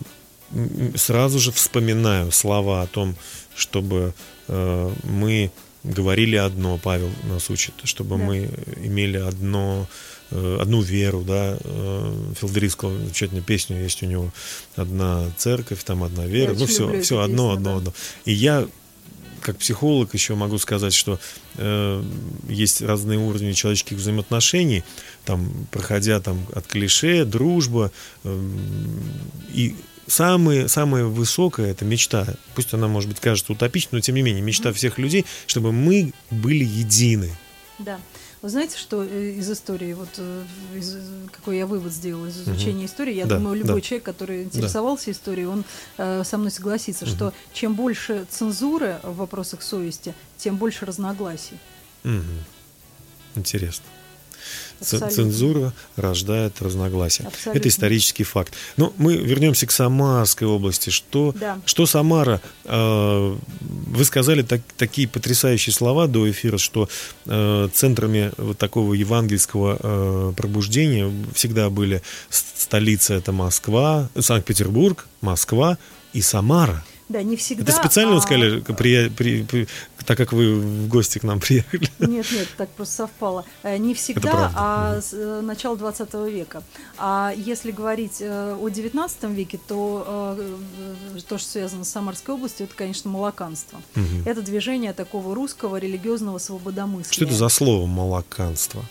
сразу 0.95 1.39
же 1.39 1.51
вспоминаю 1.51 2.31
слова 2.31 2.81
о 2.81 2.87
том, 2.87 3.15
чтобы 3.55 4.13
э, 4.47 4.93
мы 5.03 5.51
говорили 5.83 6.35
одно, 6.35 6.77
Павел 6.77 7.09
нас 7.23 7.49
учит, 7.49 7.73
чтобы 7.83 8.17
Да. 8.17 8.23
мы 8.23 8.49
имели 8.83 9.17
одно, 9.17 9.87
э, 10.31 10.57
одну 10.61 10.81
веру, 10.81 11.21
да, 11.21 11.57
э, 11.59 12.33
Филдерис 12.39 12.73
сказал, 12.73 12.97
замечательную 12.97 13.43
песню 13.43 13.81
есть 13.81 14.01
у 14.03 14.07
него, 14.07 14.31
одна 14.75 15.31
церковь, 15.37 15.83
там 15.83 16.03
одна 16.03 16.25
вера, 16.25 16.53
Я 16.53 16.59
ну 16.59 16.65
все, 16.65 17.01
все 17.01 17.19
одно, 17.19 17.51
песню, 17.51 17.53
одно, 17.53 17.71
да. 17.71 17.77
одно. 17.77 17.93
И 18.25 18.33
я 18.33 18.67
как 19.41 19.57
психолог 19.57 20.11
еще 20.15 20.33
могу 20.33 20.57
сказать, 20.57 20.93
что 20.93 21.19
э, 21.57 22.03
есть 22.49 22.81
разные 22.81 23.19
уровни 23.19 23.51
человеческих 23.53 23.97
взаимоотношений, 23.97 24.83
там, 25.23 25.67
проходя 25.69 26.19
там, 26.19 26.43
от 26.53 26.65
клише, 26.65 27.25
дружба, 27.25 27.91
эм, 28.23 29.03
и 29.53 29.75
самое, 30.07 30.67
самое 30.67 31.05
высокое 31.05 31.71
это 31.71 31.85
мечта. 31.85 32.27
Пусть 32.55 32.73
она, 32.73 32.87
может 32.87 33.09
быть, 33.09 33.19
кажется 33.19 33.51
утопичной, 33.53 33.97
но 33.97 33.99
тем 34.01 34.15
не 34.15 34.21
менее, 34.21 34.41
мечта 34.41 34.71
всех 34.73 34.97
людей, 34.97 35.25
чтобы 35.47 35.71
мы 35.71 36.13
были 36.31 36.63
едины. 36.63 37.31
Да. 37.79 37.99
Вы 38.41 38.49
знаете, 38.49 38.77
что 38.77 39.03
э, 39.03 39.31
из 39.39 39.49
истории, 39.49 39.93
вот 39.93 40.09
э, 40.17 40.43
из- 40.75 40.97
какой 41.31 41.57
я 41.57 41.65
вывод 41.65 41.91
сделала 41.91 42.27
из 42.27 42.39
изучения 42.41 42.85
истории, 42.85 43.13
я 43.15 43.25
Да, 43.25 43.37
думаю, 43.37 43.55
любой 43.55 43.75
да. 43.75 43.81
человек, 43.81 44.03
который 44.03 44.43
интересовался 44.43 45.09
историей, 45.11 45.47
он 45.47 45.63
э, 45.97 46.23
со 46.23 46.37
мной 46.37 46.51
согласится, 46.51 47.07
что 47.07 47.33
чем 47.53 47.73
больше 47.73 48.27
цензуры 48.29 48.99
в 49.01 49.15
вопросах 49.15 49.63
совести, 49.63 50.13
тем 50.37 50.57
больше 50.57 50.85
разногласий. 50.85 51.57
Мгм. 52.03 52.23
Интересно. 53.35 53.85
Абсолютно. 54.79 55.09
Цензура 55.11 55.73
рождает 55.95 56.61
разногласия. 56.61 57.23
Абсолютно. 57.23 57.59
Это 57.59 57.69
исторический 57.69 58.23
факт. 58.23 58.53
Но 58.77 58.93
мы 58.97 59.15
вернемся 59.17 59.65
к 59.67 59.71
Самарской 59.71 60.47
области. 60.47 60.89
Что, 60.89 61.33
Да. 61.39 61.59
что 61.65 61.85
Самара? 61.85 62.41
э, 62.65 63.35
вы 63.87 64.05
сказали 64.05 64.41
так- 64.41 64.61
такие 64.77 65.07
потрясающие 65.07 65.73
слова 65.73 66.07
до 66.07 66.29
эфира, 66.29 66.57
что 66.57 66.89
э, 67.25 67.69
центрами 67.73 68.31
вот 68.37 68.57
такого 68.57 68.93
евангельского 68.93 69.77
э, 69.81 70.33
пробуждения 70.35 71.11
всегда 71.33 71.69
были 71.69 72.01
столица 72.29 73.13
это 73.13 73.31
Москва, 73.31 74.09
Санкт-Петербург, 74.19 75.07
Москва 75.21 75.77
и 76.13 76.21
Самара. 76.21 76.83
Да, 77.07 77.21
не 77.21 77.35
всегда. 77.37 77.63
Это 77.63 77.71
специально 77.71 78.17
а- 78.17 78.21
сказали, 78.21 78.61
при- 78.61 79.09
при- 79.09 79.43
при- 79.43 79.67
так 80.05 80.17
как 80.17 80.33
вы 80.33 80.55
в 80.55 80.87
гости 80.87 81.19
к 81.19 81.23
нам 81.23 81.39
приехали? 81.39 81.89
Нет, 81.99 82.25
нет, 82.31 82.47
так 82.57 82.69
просто 82.69 82.95
совпало. 82.95 83.45
Э, 83.63 83.77
Не 83.77 83.93
всегда, 83.93 84.51
а 84.55 85.01
с 85.01 85.13
э, 85.13 85.41
начала 85.41 85.75
20 85.75 86.13
века. 86.31 86.63
А 86.97 87.33
если 87.35 87.71
говорить 87.71 88.17
э, 88.19 88.55
о 88.59 88.69
19 88.69 89.23
веке, 89.31 89.59
то 89.67 90.37
то, 91.27 91.37
что 91.37 91.49
связано 91.49 91.83
с 91.83 91.89
Самарской 91.89 92.35
областью, 92.35 92.65
это, 92.65 92.75
конечно, 92.75 93.09
молоканство. 93.09 93.81
Мгм. 93.95 94.23
Это 94.25 94.41
движение 94.41 94.93
такого 94.93 95.33
русского 95.35 95.77
религиозного 95.77 96.37
свободомыслия. 96.37 97.13
Что 97.13 97.25
это 97.25 97.33
за 97.33 97.49
слово 97.49 97.85
молоканство? 97.85 98.85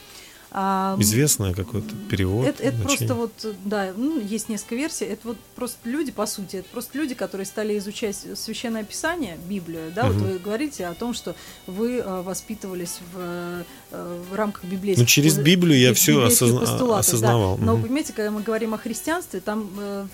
А, 0.57 0.97
Известное 1.01 1.53
какой-то 1.53 1.93
перевод. 2.09 2.47
это, 2.47 2.63
это 2.63 2.77
значение. 2.77 3.09
просто 3.09 3.15
вот, 3.17 3.57
да, 3.65 3.93
ну, 3.97 4.21
есть 4.21 4.49
несколько 4.49 4.77
версий. 4.77 5.05
Это 5.05 5.27
вот 5.29 5.37
просто 5.57 5.79
люди, 5.83 6.13
по 6.13 6.27
сути, 6.27 6.57
это 6.59 6.69
просто 6.71 6.97
люди, 6.97 7.17
которые 7.17 7.45
стали 7.45 7.77
изучать 7.79 8.17
священное 8.37 8.85
писание, 8.85 9.37
Библию, 9.49 9.91
да, 9.93 10.05
вот 10.07 10.15
Мгм. 10.15 10.25
вы 10.31 10.39
говорите 10.39 10.87
о 10.87 10.95
том, 10.95 11.13
что 11.13 11.35
вы 11.67 11.97
э, 11.99 12.23
воспитывались 12.23 13.01
в, 13.13 13.19
э, 13.91 14.21
в 14.31 14.35
рамках 14.37 14.63
библейских... 14.65 15.03
Ну, 15.03 15.07
через 15.07 15.37
Библию 15.39 15.77
я 15.77 15.89
библейских 15.91 16.15
осозна- 16.15 16.61
постулатов, 16.61 16.89
да. 16.89 16.99
осознавал. 16.99 17.59
Но, 17.59 17.75
Мгм. 17.75 17.83
понимаете, 17.83 18.13
когда 18.13 18.31
мы 18.31 18.43
говорим 18.43 18.75
о 18.75 18.79
христианстве, 18.79 19.41
там 19.41 19.69
э, 19.77 20.07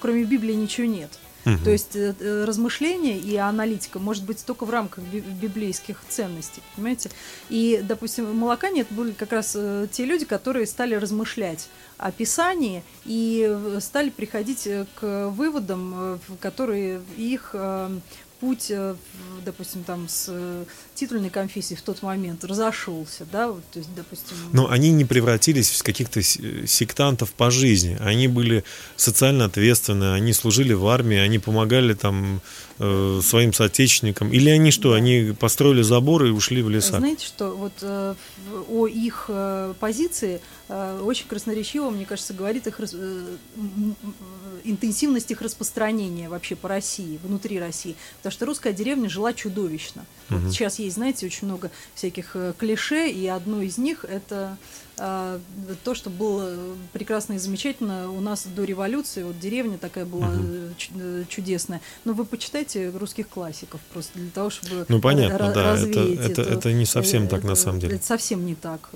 кроме 0.00 0.24
Библии 0.24 0.54
ничего 0.54 0.88
нет. 0.88 1.10
То 1.44 1.70
есть 1.70 1.94
э, 1.94 2.14
э, 2.18 2.44
размышление 2.44 3.18
и 3.18 3.36
аналитика 3.36 3.98
может 3.98 4.24
быть 4.24 4.44
только 4.44 4.64
в 4.64 4.70
рамках 4.70 5.04
би- 5.04 5.20
библейских 5.20 6.00
ценностей, 6.08 6.62
понимаете? 6.74 7.10
И, 7.50 7.82
допустим, 7.82 8.34
молокане 8.34 8.80
это 8.82 8.94
были 8.94 9.12
как 9.12 9.32
раз 9.32 9.52
э, 9.54 9.86
те 9.90 10.04
люди, 10.06 10.24
которые 10.24 10.66
стали 10.66 10.94
размышлять 10.94 11.68
о 11.98 12.10
Писании 12.12 12.82
и 13.04 13.56
стали 13.80 14.10
приходить 14.10 14.68
к 14.96 15.28
выводам, 15.30 16.18
которые 16.40 17.02
их 17.16 17.54
путь, 18.44 18.66
э, 18.70 18.94
допустим, 19.42 19.84
там 19.84 20.06
с 20.06 20.26
э, 20.28 20.64
титульной 20.94 21.30
конфессией 21.30 21.78
в 21.78 21.82
тот 21.82 22.02
момент 22.02 22.44
разошелся, 22.44 23.26
да, 23.32 23.48
вот, 23.48 23.62
то 23.72 23.78
есть, 23.78 23.88
допустим... 23.94 24.36
Но 24.52 24.70
они 24.70 24.92
не 24.92 25.06
превратились 25.06 25.70
в 25.70 25.82
каких-то 25.82 26.20
э, 26.20 26.66
сектантов 26.66 27.32
по 27.32 27.50
жизни. 27.50 27.96
Они 28.00 28.28
были 28.28 28.62
социально 28.96 29.46
ответственны, 29.46 30.12
они 30.12 30.34
служили 30.34 30.74
в 30.74 30.86
армии, 30.86 31.16
они 31.16 31.38
помогали 31.38 31.94
там 31.94 32.42
э, 32.78 33.20
своим 33.22 33.54
соотечественникам. 33.54 34.30
Или 34.30 34.50
они 34.50 34.70
что, 34.70 34.90
Да. 34.90 34.96
они 34.96 35.34
построили 35.38 35.80
забор 35.82 36.26
и 36.26 36.30
ушли 36.30 36.62
в 36.62 36.68
леса? 36.68 36.98
Знаете, 36.98 37.26
что 37.26 37.50
вот 37.56 37.72
э, 37.80 38.14
о 38.68 38.86
их 38.86 39.24
э, 39.28 39.72
позиции 39.80 40.42
э, 40.68 41.00
очень 41.02 41.26
красноречиво, 41.28 41.88
мне 41.88 42.04
кажется, 42.04 42.34
говорит 42.34 42.66
их 42.66 42.78
э, 42.78 43.36
интенсивность 44.64 45.30
их 45.30 45.42
распространения 45.42 46.28
вообще 46.28 46.54
по 46.56 46.68
России, 46.68 47.18
внутри 47.22 47.58
России. 47.58 47.96
Потому 48.18 48.32
что 48.32 48.46
русская 48.46 48.72
деревня 48.72 49.08
жила 49.08 49.32
чудовищно. 49.32 50.04
Вот 50.28 50.40
Мгм. 50.42 50.50
сейчас 50.50 50.78
есть, 50.78 50.94
знаете, 50.94 51.26
очень 51.26 51.46
много 51.48 51.70
всяких 51.94 52.36
э, 52.36 52.52
клише, 52.56 53.08
и 53.10 53.26
одно 53.26 53.60
из 53.62 53.78
них 53.78 54.04
это 54.04 54.56
э, 54.96 55.40
то, 55.82 55.94
что 55.94 56.08
было 56.08 56.56
прекрасно 56.92 57.32
и 57.32 57.38
замечательно 57.38 58.12
у 58.12 58.20
нас 58.20 58.46
до 58.46 58.62
революции. 58.62 59.24
Вот 59.24 59.40
деревня 59.40 59.76
такая 59.76 60.04
была 60.04 60.30
э, 60.32 61.24
чудесная. 61.28 61.80
Но 62.04 62.12
вы 62.12 62.24
почитайте 62.24 62.90
русских 62.90 63.28
классиков 63.28 63.80
просто 63.92 64.18
для 64.20 64.30
того, 64.30 64.50
чтобы 64.50 64.86
Ну, 64.88 65.00
понятно, 65.00 65.38
да, 65.38 65.50
это- 65.50 65.62
развеять 65.64 66.30
это- 66.30 66.42
эту- 66.42 66.50
это 66.52 66.72
не 66.72 66.86
совсем 66.86 67.24
э, 67.24 67.28
так, 67.28 67.42
на 67.42 67.52
это- 67.52 67.60
самом 67.60 67.80
деле. 67.80 67.96
Это 67.96 68.06
совсем 68.06 68.46
не 68.46 68.54
так. 68.54 68.90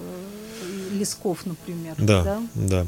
Лесков, 0.93 1.45
например. 1.47 1.95
Да, 1.99 2.41
да. 2.55 2.87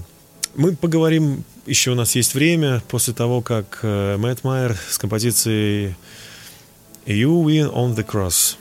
Мы 0.57 0.75
поговорим, 0.75 1.45
еще 1.67 1.93
у 1.93 1.95
нас 1.95 2.17
есть 2.17 2.35
время, 2.35 2.83
после 2.89 3.15
того, 3.15 3.41
как 3.41 3.81
э, 3.83 4.17
Мэтт 4.17 4.43
Майер 4.43 4.77
с 4.89 4.99
композицией 4.99 5.95
You 7.07 7.45
Win 7.45 7.73
on 7.73 7.95
the 7.95 8.05
Cross 8.05 8.57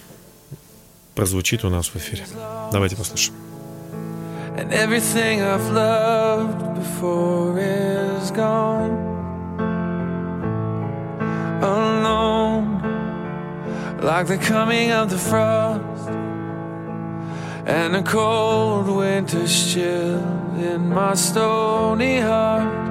прозвучит 1.15 1.65
у 1.65 1.69
нас 1.69 1.87
в 1.89 1.95
эфире. 1.95 2.25
Давайте 2.71 2.95
послушаем. 2.95 3.35
And 4.55 4.71
everything 4.73 5.41
I've 5.41 5.71
loved 5.71 6.75
before 6.75 7.57
is 7.57 8.31
gone. 8.31 9.07
Alone, 11.61 12.81
like 14.01 14.27
the 14.27 14.37
coming 14.37 14.91
of 14.91 15.09
the 15.09 15.17
frost, 15.17 16.09
and 17.65 17.95
a 17.95 18.03
cold 18.03 18.87
winter's 18.87 19.73
chill 19.73 20.38
in 20.59 20.89
my 20.89 21.13
stony 21.13 22.19
heart. 22.19 22.88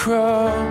Cross. 0.00 0.69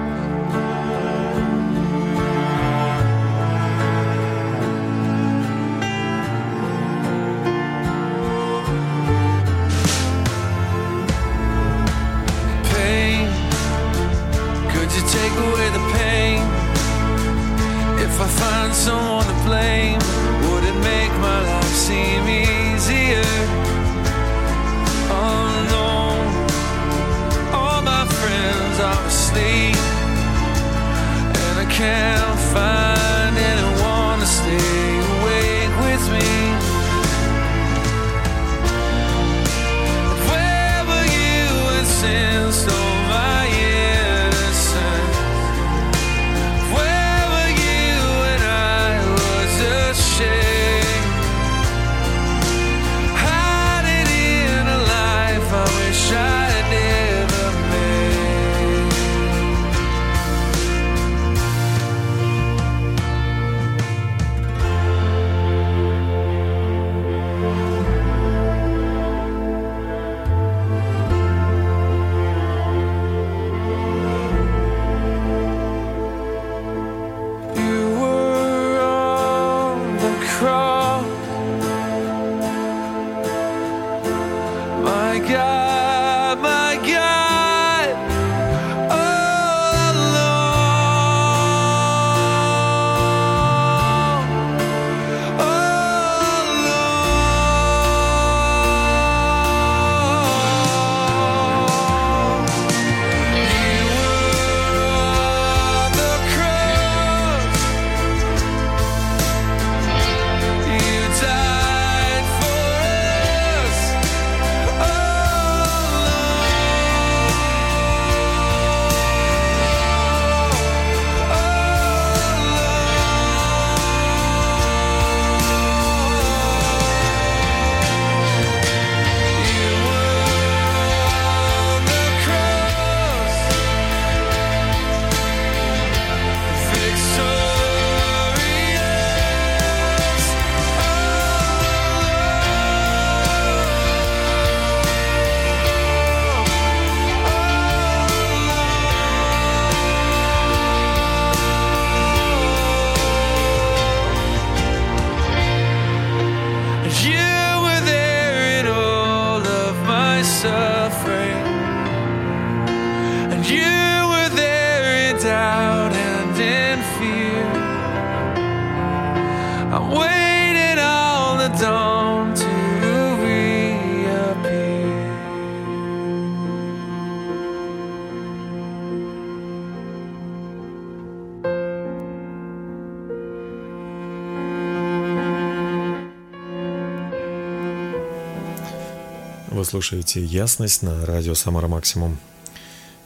Слушаете 189.79 190.21
«Ясность» 190.25 190.81
на 190.81 191.05
радио 191.05 191.33
«Самара 191.35 191.69
Максимум». 191.69 192.17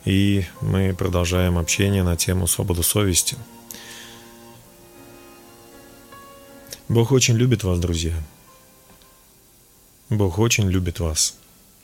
И 0.06 0.44
мы 0.60 0.96
продолжаем 0.96 1.60
общение 1.60 2.02
на 2.02 2.18
тему 2.18 2.48
свободы 2.48 2.82
совести. 2.82 3.38
Бог 6.90 7.12
очень 7.12 7.36
любит 7.36 7.64
вас, 7.64 7.78
друзья. 7.78 8.16
Бог 10.10 10.40
очень 10.40 10.68
любит 10.68 11.00
вас. 11.00 11.36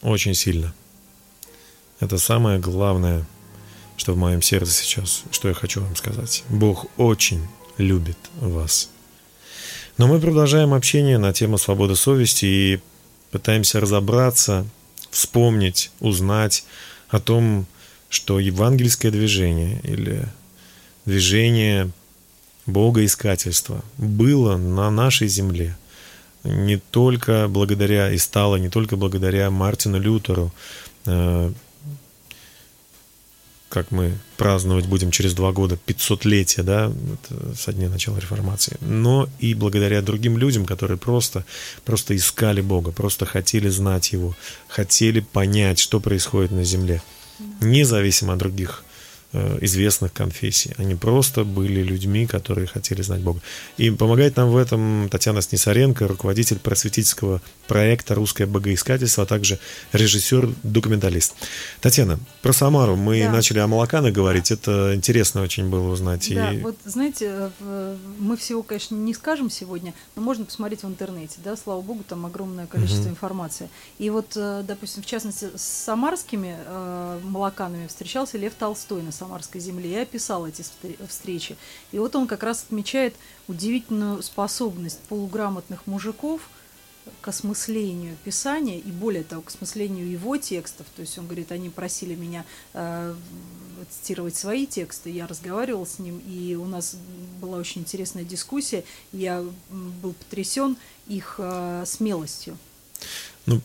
Очень 0.02 0.34
сильно. 0.34 0.74
Это 2.00 2.18
самое 2.18 2.58
главное, 2.58 3.28
что 3.96 4.14
в 4.14 4.18
моем 4.18 4.42
сердце 4.42 4.74
сейчас, 4.74 5.22
что 5.30 5.50
я 5.50 5.54
хочу 5.54 5.82
вам 5.82 5.96
сказать. 5.96 6.44
Бог 6.50 6.88
очень 6.98 7.48
любит 7.78 8.18
вас. 8.42 8.90
Но 10.00 10.08
мы 10.08 10.20
продолжаем 10.20 10.74
общение 10.74 11.20
на 11.20 11.32
тему 11.32 11.60
свободы 11.60 11.96
совести 11.96 12.46
и 12.46 12.80
пытаемся 13.30 13.80
разобраться, 13.80 14.66
вспомнить, 15.12 15.92
узнать 16.00 16.66
о 17.10 17.20
том, 17.20 17.66
что 18.10 18.40
евангельское 18.40 19.12
движение 19.12 19.80
или 19.84 20.26
движение 21.06 21.92
богоискательства 22.66 23.84
было 23.98 24.58
на 24.58 24.90
нашей 24.92 25.28
земле 25.28 25.76
не 26.44 26.78
только 26.78 27.48
благодаря 27.48 28.12
и 28.12 28.18
стало 28.18 28.56
не 28.56 28.70
только 28.70 28.96
благодаря 28.96 29.50
Мартину 29.50 30.00
Лютеру, 30.00 30.52
э, 31.06 31.52
как 33.70 33.92
мы 33.92 34.18
праздновать 34.38 34.88
будем 34.88 35.12
через 35.12 35.34
два 35.34 35.52
года 35.52 35.78
500-летие, 35.86 36.64
да, 36.64 36.92
со 37.56 37.72
дня 37.72 37.88
начала 37.90 38.18
реформации, 38.18 38.78
но 38.82 39.30
и 39.40 39.54
благодаря 39.54 40.02
другим 40.02 40.38
людям, 40.38 40.66
которые 40.66 40.98
просто, 40.98 41.46
просто 41.86 42.16
искали 42.16 42.62
Бога, 42.62 42.92
просто 42.92 43.26
хотели 43.26 43.70
знать 43.70 44.12
Его, 44.12 44.36
хотели 44.68 45.20
понять, 45.20 45.80
что 45.80 46.00
происходит 46.00 46.52
на 46.52 46.64
земле, 46.64 47.02
независимо 47.62 48.34
от 48.34 48.40
других 48.40 48.84
известных 49.34 50.12
конфессий. 50.14 50.74
Они 50.78 50.96
просто 50.96 51.44
были 51.44 51.82
людьми, 51.82 52.26
которые 52.26 52.68
хотели 52.68 53.02
знать 53.02 53.22
Бога. 53.22 53.42
И 53.78 53.92
помогает 53.92 54.38
нам 54.38 54.50
в 54.50 54.58
этом 54.58 55.08
Татьяна 55.10 55.42
Снисаренко, 55.42 56.08
руководитель 56.08 56.60
просветительского 56.60 57.42
проекта 57.68 58.16
«Русское 58.16 58.46
богоискательство», 58.46 59.24
а 59.24 59.28
также 59.28 59.60
режиссер-документалист. 59.94 61.36
Татьяна, 61.82 62.20
про 62.42 62.54
Самару 62.54 62.96
мы 62.96 63.22
да. 63.24 63.32
начали 63.32 63.60
о 63.60 63.68
Малакана 63.68 64.12
говорить. 64.12 64.52
Это 64.52 64.96
интересно 64.96 65.42
очень 65.42 65.70
было 65.70 65.92
узнать. 65.92 66.28
Да, 66.34 66.52
и... 66.52 66.62
вот 66.62 66.78
знаете, 66.86 67.52
мы 68.18 68.36
всего, 68.38 68.64
конечно, 68.64 68.96
не 68.96 69.14
скажем 69.14 69.50
сегодня, 69.50 69.94
но 70.16 70.22
можно 70.22 70.46
посмотреть 70.46 70.84
в 70.84 70.88
интернете. 70.88 71.38
Да, 71.44 71.56
слава 71.56 71.82
богу, 71.82 72.04
там 72.08 72.26
огромное 72.26 72.66
количество 72.66 73.04
угу. 73.04 73.10
информации. 73.10 73.70
И 74.00 74.10
вот, 74.10 74.34
э, 74.36 74.64
допустим, 74.68 75.04
в 75.04 75.06
частности, 75.06 75.50
с 75.56 75.62
самарскими 75.62 76.56
э, 76.58 77.20
молоканами 77.24 77.88
встречался 77.88 78.38
Лев 78.38 78.54
Толстой 78.58 79.04
на 79.04 79.12
Самарской 79.20 79.62
земле 79.62 79.92
и 79.92 79.98
описал 79.98 80.48
эти 80.48 80.64
встречи. 81.08 81.58
И 81.92 82.00
вот 82.00 82.16
он 82.16 82.28
как 82.28 82.44
раз 82.44 82.64
отмечает 82.64 83.16
удивительную 83.48 84.22
способность 84.24 85.00
полуграмотных 85.10 85.88
мужиков 85.88 86.50
к 87.22 87.28
осмыслению 87.28 88.16
Писания 88.24 88.78
и 88.78 88.92
более 88.92 89.24
того, 89.24 89.42
к 89.42 89.50
осмыслению 89.50 90.10
его 90.10 90.38
текстов. 90.38 90.88
То 90.96 91.02
есть 91.02 91.18
он 91.18 91.26
говорит, 91.26 91.52
они 91.52 91.70
просили 91.70 92.16
меня 92.16 92.46
э, 92.74 93.16
цитировать 93.90 94.36
свои 94.36 94.66
тексты, 94.66 95.10
я 95.10 95.28
разговаривал 95.28 95.86
с 95.86 96.00
ним, 96.00 96.22
и 96.28 96.56
у 96.56 96.66
нас 96.66 96.96
была 97.42 97.58
очень 97.58 97.82
интересная 97.82 98.24
дискуссия, 98.24 98.84
я 99.12 99.44
был 99.70 100.14
потрясен 100.14 100.78
их 101.08 101.36
э, 101.40 101.84
смелостью. 101.86 102.58
Ну, 103.46 103.62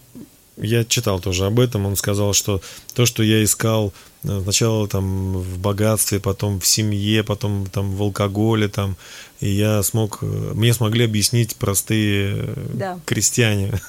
я 0.56 0.84
читал 0.84 1.20
тоже 1.20 1.46
об 1.46 1.58
этом, 1.58 1.86
он 1.86 1.96
сказал, 1.96 2.32
что 2.32 2.60
то, 2.94 3.06
что 3.06 3.22
я 3.22 3.42
искал 3.42 3.92
э, 4.22 4.40
сначала 4.42 4.86
там 4.86 5.38
в 5.38 5.58
богатстве, 5.58 6.20
потом 6.20 6.60
в 6.60 6.66
семье, 6.66 7.24
потом 7.24 7.66
там 7.66 7.94
в 7.94 8.02
алкоголе, 8.02 8.68
там, 8.68 8.96
и 9.40 9.50
я 9.50 9.82
смог, 9.82 10.18
э, 10.22 10.52
мне 10.54 10.72
смогли 10.72 11.04
объяснить 11.04 11.56
простые 11.56 12.34
э, 12.36 12.66
да. 12.74 12.98
крестьяне 13.04 13.80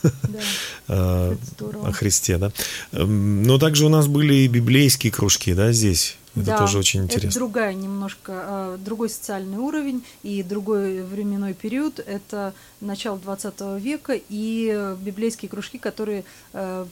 да. 0.88 0.88
о 1.84 1.92
Христе, 1.92 2.38
да. 2.38 2.52
Эм, 2.92 3.44
но 3.44 3.60
также 3.60 3.86
у 3.86 3.90
нас 3.90 4.08
были 4.08 4.34
и 4.34 4.48
библейские 4.48 5.12
кружки, 5.12 5.54
да, 5.54 5.72
здесь. 5.72 6.18
Это 6.36 6.46
да, 6.46 6.58
тоже 6.58 6.80
очень 6.80 7.04
интересно. 7.04 7.28
Это 7.30 7.40
другая 7.40 7.74
немножко, 7.74 8.34
а, 8.36 8.78
другой 8.78 9.10
социальный 9.10 9.58
уровень 9.58 10.04
и 10.22 10.44
другой 10.44 11.02
временной 11.02 11.54
период. 11.54 12.00
Это 12.00 12.54
начало 12.82 13.18
20 13.18 13.80
века 13.80 14.20
и 14.30 14.96
библейские 15.00 15.50
кружки, 15.50 15.78
которые 15.78 16.26
э, 16.54 16.86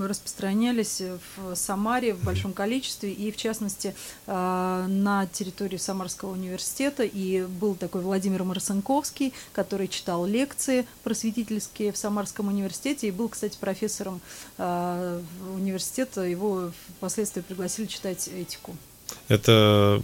распространялись 0.00 1.02
в 1.36 1.54
Самаре 1.54 2.14
в 2.14 2.22
большом 2.22 2.52
количестве 2.52 3.12
и, 3.12 3.32
в 3.32 3.36
частности, 3.36 3.94
э, 4.26 4.86
на 4.88 5.26
территории 5.26 5.78
Самарского 5.78 6.32
университета. 6.32 7.04
И 7.04 7.42
был 7.46 7.74
такой 7.74 8.02
Владимир 8.02 8.44
Марсенковский, 8.44 9.32
который 9.52 9.88
читал 9.88 10.26
лекции 10.26 10.86
просветительские 11.02 11.92
в 11.92 11.96
Самарском 11.96 12.48
университете 12.48 13.08
и 13.08 13.10
был, 13.10 13.28
кстати, 13.28 13.56
профессором 13.58 14.20
университета. 14.58 16.22
Его 16.22 16.72
впоследствии 16.98 17.40
пригласили 17.40 17.86
читать 17.86 18.28
этику. 18.28 18.76
Это 19.28 20.00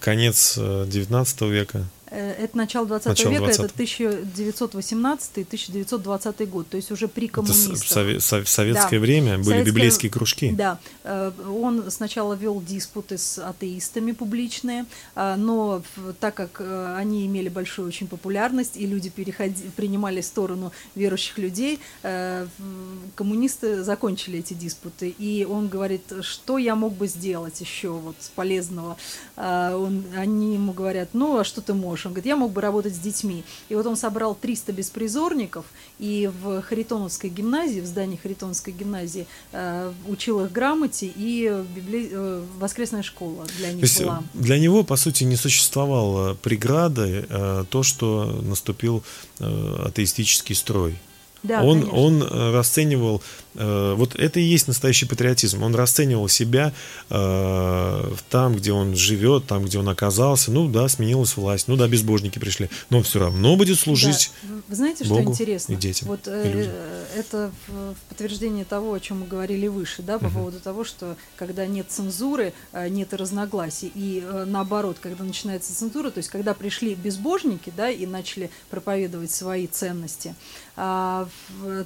конец 0.00 0.56
19 0.58 1.40
века. 1.42 1.84
Э, 2.10 2.32
это 2.32 2.56
начало 2.56 2.86
20 2.86 3.06
начало 3.06 3.30
века, 3.30 3.44
20 3.44 3.64
это 3.64 3.82
1918-1920 3.82 6.46
год, 6.46 6.68
то 6.68 6.76
есть 6.76 6.90
уже 6.90 7.06
при 7.08 7.28
коммунистах. 7.28 8.06
Это 8.06 8.44
в 8.44 8.48
советское 8.48 8.98
да. 8.98 8.98
время 8.98 9.36
были 9.36 9.44
советское... 9.44 9.64
библейские 9.64 10.10
кружки. 10.10 10.50
Да, 10.50 10.80
э, 11.04 11.30
он 11.48 11.88
сначала 11.90 12.34
вел 12.34 12.60
диспуты 12.60 13.16
с 13.16 13.38
атеистами 13.38 14.12
публичные, 14.12 14.84
э, 15.14 15.36
но 15.36 15.82
так 16.18 16.34
как 16.34 16.60
они 16.96 17.26
имели 17.26 17.48
большую 17.48 17.86
очень 17.88 18.08
популярность, 18.08 18.76
и 18.76 18.86
люди 18.86 19.08
переходи... 19.10 19.70
принимали 19.76 20.20
сторону 20.20 20.72
верующих 20.94 21.38
людей, 21.38 21.78
коммунисты 23.14 23.84
закончили 23.84 24.40
эти 24.40 24.54
диспуты, 24.54 25.10
и 25.10 25.46
он 25.48 25.68
говорит, 25.68 26.02
что 26.22 26.58
я 26.58 26.74
мог 26.74 26.94
бы 26.94 27.06
сделать 27.06 27.60
еще 27.60 27.90
вот 27.90 28.16
полезного. 28.34 28.96
Он, 29.36 30.02
они 30.16 30.54
ему 30.54 30.72
говорят, 30.72 31.10
ну, 31.12 31.38
а 31.38 31.44
что 31.44 31.60
ты 31.60 31.74
можешь? 31.74 31.99
Можешь? 32.00 32.06
Он 32.06 32.12
говорит, 32.12 32.26
я 32.26 32.36
мог 32.36 32.52
бы 32.52 32.60
работать 32.60 32.94
с 32.94 32.98
детьми. 32.98 33.44
И 33.68 33.74
вот 33.74 33.86
он 33.86 33.96
собрал 33.96 34.34
300 34.34 34.72
беспризорников, 34.72 35.64
и 35.98 36.30
в 36.42 36.62
Харитоновской 36.62 37.30
гимназии, 37.30 37.80
в 37.80 37.86
здании 37.86 38.16
Харитоновской 38.16 38.72
гимназии, 38.72 39.26
э, 39.52 39.92
учил 40.08 40.44
их 40.44 40.52
грамоте, 40.52 41.12
и 41.16 41.64
библи... 41.74 42.08
э, 42.12 42.44
воскресная 42.58 43.02
школа 43.02 43.46
для 43.58 43.72
них 43.72 43.94
То 43.94 44.02
была. 44.02 44.22
Для 44.34 44.58
него, 44.58 44.84
по 44.84 44.96
сути, 44.96 45.24
не 45.24 45.36
существовало 45.36 46.34
преграды 46.34 47.26
э, 47.28 47.64
то, 47.68 47.82
что 47.82 48.40
наступил 48.42 49.02
э, 49.38 49.86
атеистический 49.86 50.54
строй. 50.54 50.96
Да, 51.42 51.62
он, 51.62 51.88
он 51.90 52.22
э, 52.22 52.52
расценивал, 52.52 53.22
э, 53.54 53.94
вот 53.96 54.14
это 54.14 54.40
и 54.40 54.42
есть 54.42 54.68
настоящий 54.68 55.06
патриотизм, 55.06 55.62
он 55.62 55.74
расценивал 55.74 56.28
себя 56.28 56.72
э, 57.08 58.12
там, 58.28 58.56
где 58.56 58.72
он 58.72 58.94
живет, 58.94 59.46
там, 59.46 59.64
где 59.64 59.78
он 59.78 59.88
оказался, 59.88 60.52
ну 60.52 60.68
да, 60.68 60.86
сменилась 60.88 61.36
власть, 61.36 61.66
ну 61.66 61.76
да, 61.76 61.88
безбожники 61.88 62.38
пришли, 62.38 62.68
но 62.90 63.02
все 63.02 63.20
равно 63.20 63.56
будет 63.56 63.78
служить 63.78 64.32
да. 64.42 64.50
Вы 64.68 64.76
знаете, 64.76 65.04
что 65.04 65.14
Богу 65.14 65.32
интересно? 65.32 65.72
и 65.72 65.76
детям, 65.76 66.08
вот 66.08 66.28
и 66.28 66.30
людям. 66.30 66.72
это 67.16 67.50
в 67.66 67.94
подтверждение 68.10 68.66
того, 68.66 68.92
о 68.92 69.00
чем 69.00 69.20
мы 69.20 69.26
говорили 69.26 69.66
выше, 69.66 70.02
да, 70.02 70.18
по 70.18 70.26
uh 70.26 70.30
поводу 70.30 70.60
того, 70.60 70.84
что 70.84 71.16
когда 71.36 71.66
нет 71.66 71.86
цензуры, 71.88 72.52
нет 72.72 73.12
разногласий, 73.14 73.90
и 73.94 74.24
наоборот, 74.46 74.98
когда 75.00 75.24
начинается 75.24 75.74
цензура, 75.74 76.10
то 76.10 76.18
есть 76.18 76.28
когда 76.28 76.54
пришли 76.54 76.94
безбожники, 76.94 77.72
да, 77.76 77.90
и 77.90 78.06
начали 78.06 78.50
проповедовать 78.70 79.32
свои 79.32 79.66
ценности, 79.66 80.34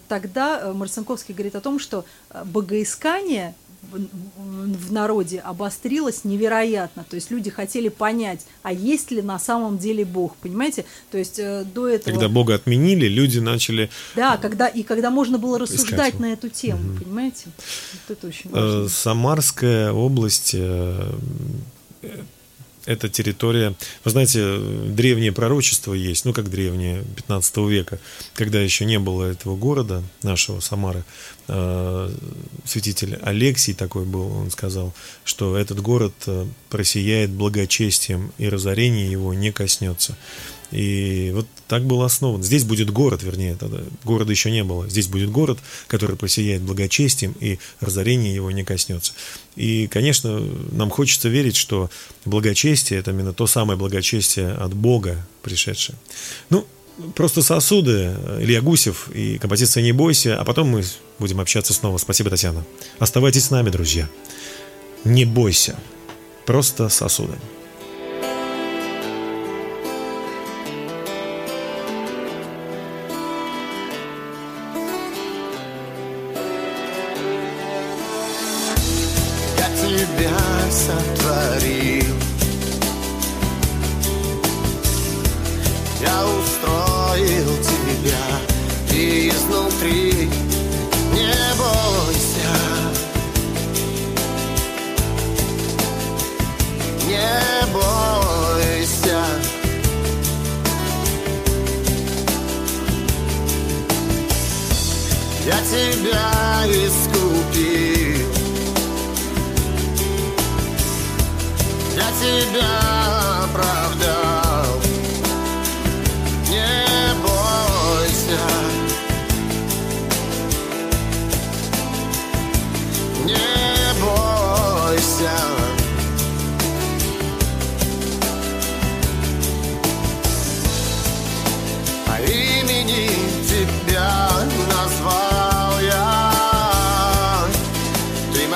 тогда 0.08 0.60
э, 0.60 0.72
Марцинковский 0.72 1.34
говорит 1.34 1.56
о 1.56 1.60
том, 1.60 1.78
что 1.78 2.04
э, 2.30 2.44
богоискание 2.44 3.54
в 3.92 4.92
народе 4.92 5.40
обострилось 5.40 6.24
невероятно. 6.24 7.04
То 7.08 7.16
есть 7.16 7.30
люди 7.30 7.50
хотели 7.50 7.88
понять, 7.88 8.46
а 8.62 8.72
есть 8.72 9.10
ли 9.10 9.20
на 9.20 9.38
самом 9.38 9.76
деле 9.78 10.04
Бог, 10.04 10.36
понимаете? 10.36 10.86
То 11.10 11.18
есть 11.18 11.38
э, 11.38 11.64
до 11.64 11.88
этого... 11.88 12.12
Когда 12.12 12.28
Бога 12.28 12.54
отменили, 12.54 13.06
люди 13.06 13.40
начали... 13.40 13.90
Да, 14.16 14.38
когда, 14.38 14.68
и 14.68 14.82
когда 14.82 15.10
можно 15.10 15.38
было 15.38 15.58
рассуждать 15.58 16.18
на 16.18 16.32
эту 16.32 16.48
тему, 16.48 16.92
угу. 16.92 17.04
понимаете? 17.04 17.46
Вот 17.46 18.16
это 18.16 18.26
очень 18.26 18.50
важно. 18.50 18.88
Самарская 18.88 19.92
область 19.92 20.56
эта 22.86 23.08
территория... 23.08 23.74
Вы 24.04 24.10
знаете, 24.10 24.58
древнее 24.58 25.32
пророчество 25.32 25.94
есть, 25.94 26.24
ну 26.24 26.32
как 26.32 26.50
древнее, 26.50 27.04
15 27.16 27.56
века, 27.68 27.98
когда 28.34 28.60
еще 28.60 28.84
не 28.84 28.98
было 28.98 29.24
этого 29.24 29.56
города, 29.56 30.02
нашего 30.22 30.60
Самары, 30.60 31.04
э, 31.48 32.10
святитель 32.64 33.18
Алексий 33.22 33.74
такой 33.74 34.04
был, 34.04 34.30
он 34.36 34.50
сказал, 34.50 34.94
что 35.24 35.56
этот 35.56 35.80
город 35.80 36.14
э, 36.26 36.46
просияет 36.68 37.30
благочестием, 37.30 38.32
и 38.38 38.48
разорение 38.48 39.10
его 39.10 39.34
не 39.34 39.52
коснется. 39.52 40.16
И 40.70 41.30
вот 41.34 41.46
так 41.68 41.84
был 41.84 42.02
основан. 42.02 42.42
Здесь 42.42 42.64
будет 42.64 42.90
город, 42.90 43.22
вернее, 43.22 43.54
тогда 43.54 43.78
города 44.04 44.30
еще 44.30 44.50
не 44.50 44.64
было. 44.64 44.88
Здесь 44.88 45.06
будет 45.06 45.30
город, 45.30 45.58
который 45.86 46.16
просияет 46.16 46.62
благочестием, 46.62 47.34
и 47.40 47.58
разорение 47.80 48.34
его 48.34 48.50
не 48.50 48.64
коснется. 48.64 49.12
И, 49.56 49.86
конечно, 49.86 50.40
нам 50.72 50.90
хочется 50.90 51.28
верить, 51.28 51.56
что 51.56 51.90
благочестие– 52.24 52.98
это 53.00 53.12
именно 53.12 53.32
то 53.32 53.46
самое 53.46 53.78
благочестие 53.78 54.50
от 54.52 54.74
Бога 54.74 55.26
пришедшее. 55.42 55.96
Ну, 56.50 56.66
просто 57.14 57.42
сосуды, 57.42 58.16
Илья 58.40 58.60
Гусев 58.60 59.08
и 59.14 59.38
композиция 59.38 59.82
«Не 59.82 59.92
бойся», 59.92 60.40
а 60.40 60.44
потом 60.44 60.68
мы 60.68 60.84
будем 61.18 61.40
общаться 61.40 61.72
снова. 61.72 61.98
Спасибо, 61.98 62.30
Татьяна. 62.30 62.64
Оставайтесь 62.98 63.44
с 63.44 63.50
нами, 63.50 63.70
друзья. 63.70 64.08
Не 65.04 65.24
бойся. 65.24 65.76
Просто 66.46 66.88
сосуды. 66.88 67.34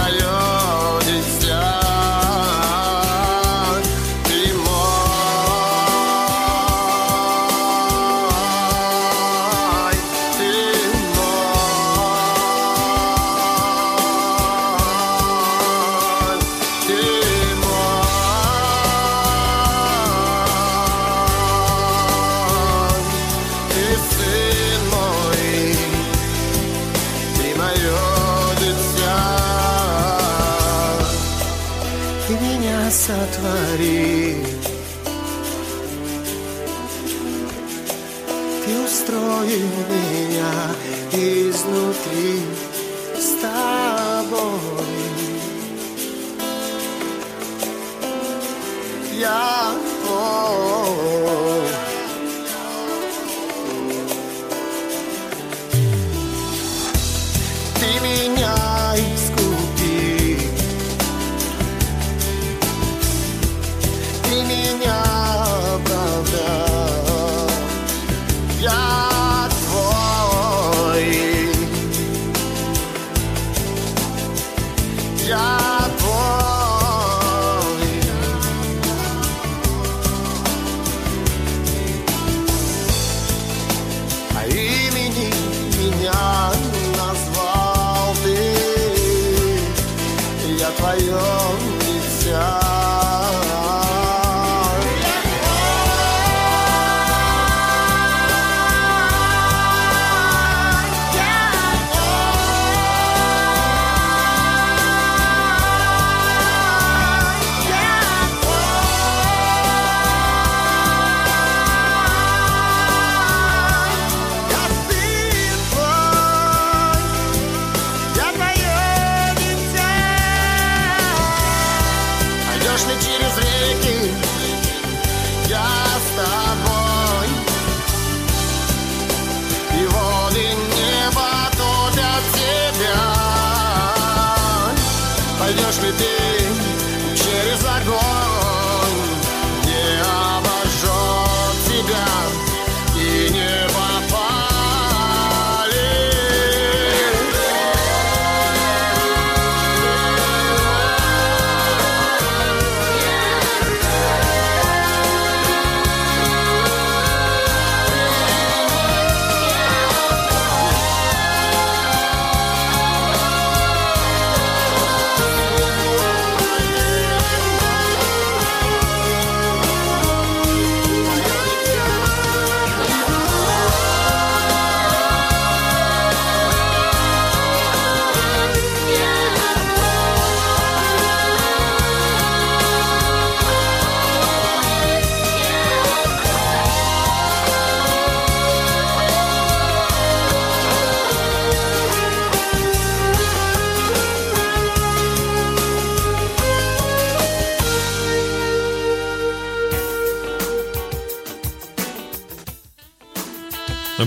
Ты 0.09 0.58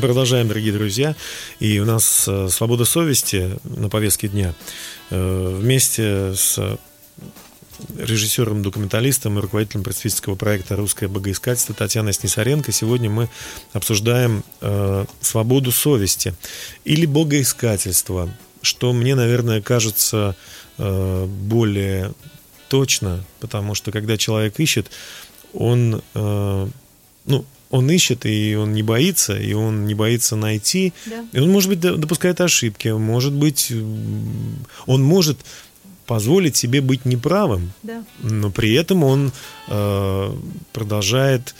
продолжаем, 0.01 0.47
дорогие 0.47 0.73
друзья. 0.73 1.15
И 1.59 1.79
у 1.79 1.85
нас 1.85 2.25
э, 2.27 2.49
свобода 2.49 2.85
совести 2.85 3.57
на 3.63 3.87
повестке 3.87 4.27
дня. 4.27 4.53
Э, 5.11 5.57
Вместе 5.59 6.33
с 6.35 6.59
режиссером, 7.97 8.63
документалистом 8.63 9.37
и 9.37 9.41
руководителем 9.41 9.83
представительского 9.83 10.35
проекта 10.35 10.75
«Русское 10.75 11.07
богоискательство» 11.07 11.73
Татьяной 11.73 12.13
Снисаренко. 12.13 12.71
Сегодня 12.71 13.09
мы 13.09 13.29
обсуждаем 13.73 14.43
э, 14.59 15.05
свободу 15.21 15.71
совести 15.71 16.33
или 16.83 17.05
богоискательство, 17.05 18.29
что 18.61 18.93
мне, 18.93 19.15
наверное, 19.15 19.61
кажется 19.61 20.35
более 20.77 22.13
точно, 22.69 23.23
потому 23.39 23.75
что 23.75 23.91
когда 23.91 24.17
человек 24.17 24.59
ищет, 24.59 24.89
он, 25.53 26.01
э, 26.15 26.67
ну, 27.25 27.45
он 27.71 27.89
ищет, 27.89 28.25
и 28.25 28.55
он 28.55 28.73
не 28.73 28.83
боится, 28.83 29.35
и 29.37 29.53
он 29.53 29.85
не 29.85 29.93
боится 29.95 30.35
найти. 30.35 30.93
Да. 31.05 31.25
И 31.31 31.39
он, 31.39 31.49
может 31.51 31.69
быть, 31.69 31.79
до- 31.79 31.95
допускает 31.95 32.39
ошибки, 32.41 32.89
может 32.89 33.33
быть, 33.33 33.71
он 34.85 35.01
может 35.03 35.37
позволить 36.05 36.55
себе 36.57 36.81
быть 36.81 37.05
неправым, 37.05 37.71
Да. 37.83 38.03
но 38.21 38.51
при 38.51 38.73
этом 38.73 39.03
он 39.03 39.31
э, 39.69 40.35
продолжает 40.73 41.55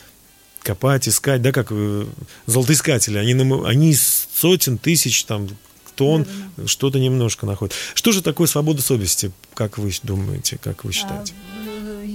копать, 0.62 1.08
искать, 1.08 1.42
да, 1.42 1.52
как 1.52 1.68
э, 1.72 2.06
золотоискатели, 2.48 3.18
они, 3.18 3.34
нам- 3.34 3.64
они 3.66 3.96
сотен 3.96 4.78
тысяч 4.78 5.24
там 5.24 5.48
тонн 5.96 6.24
Да-да-да. 6.24 6.68
что-то 6.68 7.00
немножко 7.00 7.46
находят. 7.46 7.74
Что 7.94 8.12
же 8.12 8.22
такое 8.22 8.48
свобода 8.48 8.82
совести, 8.82 9.32
как 9.54 9.78
вы 9.78 9.92
думаете, 10.04 10.58
как 10.62 10.84
вы 10.84 10.92
считаете? 10.92 11.34
А, 11.34 11.51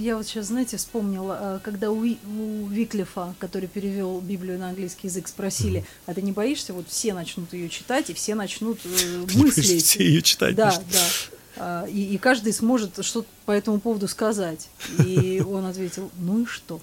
Я 0.07 0.15
вот 0.15 0.25
сейчас, 0.25 0.45
знаете, 0.45 0.77
вспомнила, 0.77 1.37
а, 1.37 1.59
когда 1.59 1.91
у, 1.91 1.97
у 2.01 2.67
Виклифа, 2.69 3.35
который 3.39 3.67
перевел 3.67 4.21
Библию 4.21 4.57
на 4.57 4.69
английский 4.69 5.07
язык, 5.07 5.27
спросили, 5.27 5.83
а 6.05 6.13
ты 6.13 6.21
не 6.21 6.31
боишься, 6.31 6.71
вот 6.71 6.87
все 6.87 7.13
начнут 7.13 7.51
ее 7.51 7.67
читать, 7.67 8.09
и 8.09 8.13
все 8.13 8.33
начнут 8.33 8.79
э, 8.85 9.25
мыслить. 9.35 9.83
Все 9.83 10.01
ее 10.05 10.21
читать. 10.21 10.55
Да, 10.55 10.67
может. 10.67 10.81
да. 10.89 10.99
А, 11.57 11.85
И, 11.89 12.13
и 12.13 12.17
каждый 12.17 12.53
сможет 12.53 13.03
что-то 13.03 13.27
по 13.45 13.51
этому 13.51 13.81
поводу 13.81 14.07
сказать. 14.07 14.69
И 15.05 15.43
он 15.45 15.65
ответил, 15.65 16.09
ну 16.19 16.43
и 16.43 16.45
что? 16.45 16.79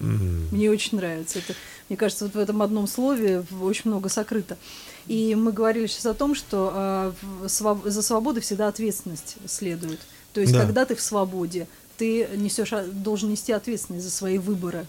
Мне 0.00 0.70
очень 0.72 0.98
нравится. 0.98 1.38
Это, 1.38 1.54
мне 1.88 1.96
кажется, 1.96 2.24
вот 2.24 2.34
в 2.34 2.38
этом 2.38 2.62
одном 2.62 2.88
слове 2.88 3.44
очень 3.62 3.82
много 3.92 4.08
сокрыто. 4.08 4.58
И 5.06 5.36
мы 5.36 5.52
говорили 5.52 5.86
сейчас 5.86 6.06
о 6.06 6.14
том, 6.14 6.34
что 6.34 7.14
в 7.22 7.46
своб- 7.46 7.88
за 7.88 8.02
свободу 8.02 8.40
всегда 8.40 8.66
ответственность 8.66 9.36
следует. 9.46 10.00
То 10.32 10.40
есть, 10.40 10.52
Да. 10.52 10.60
когда 10.64 10.84
ты 10.84 10.94
в 10.96 11.00
свободе, 11.00 11.66
ты 12.00 12.26
несешь, 12.36 12.72
а- 12.72 12.86
должен 12.86 13.30
нести 13.30 13.52
ответственность 13.52 14.04
за 14.06 14.10
свои 14.10 14.38
выборы, 14.38 14.86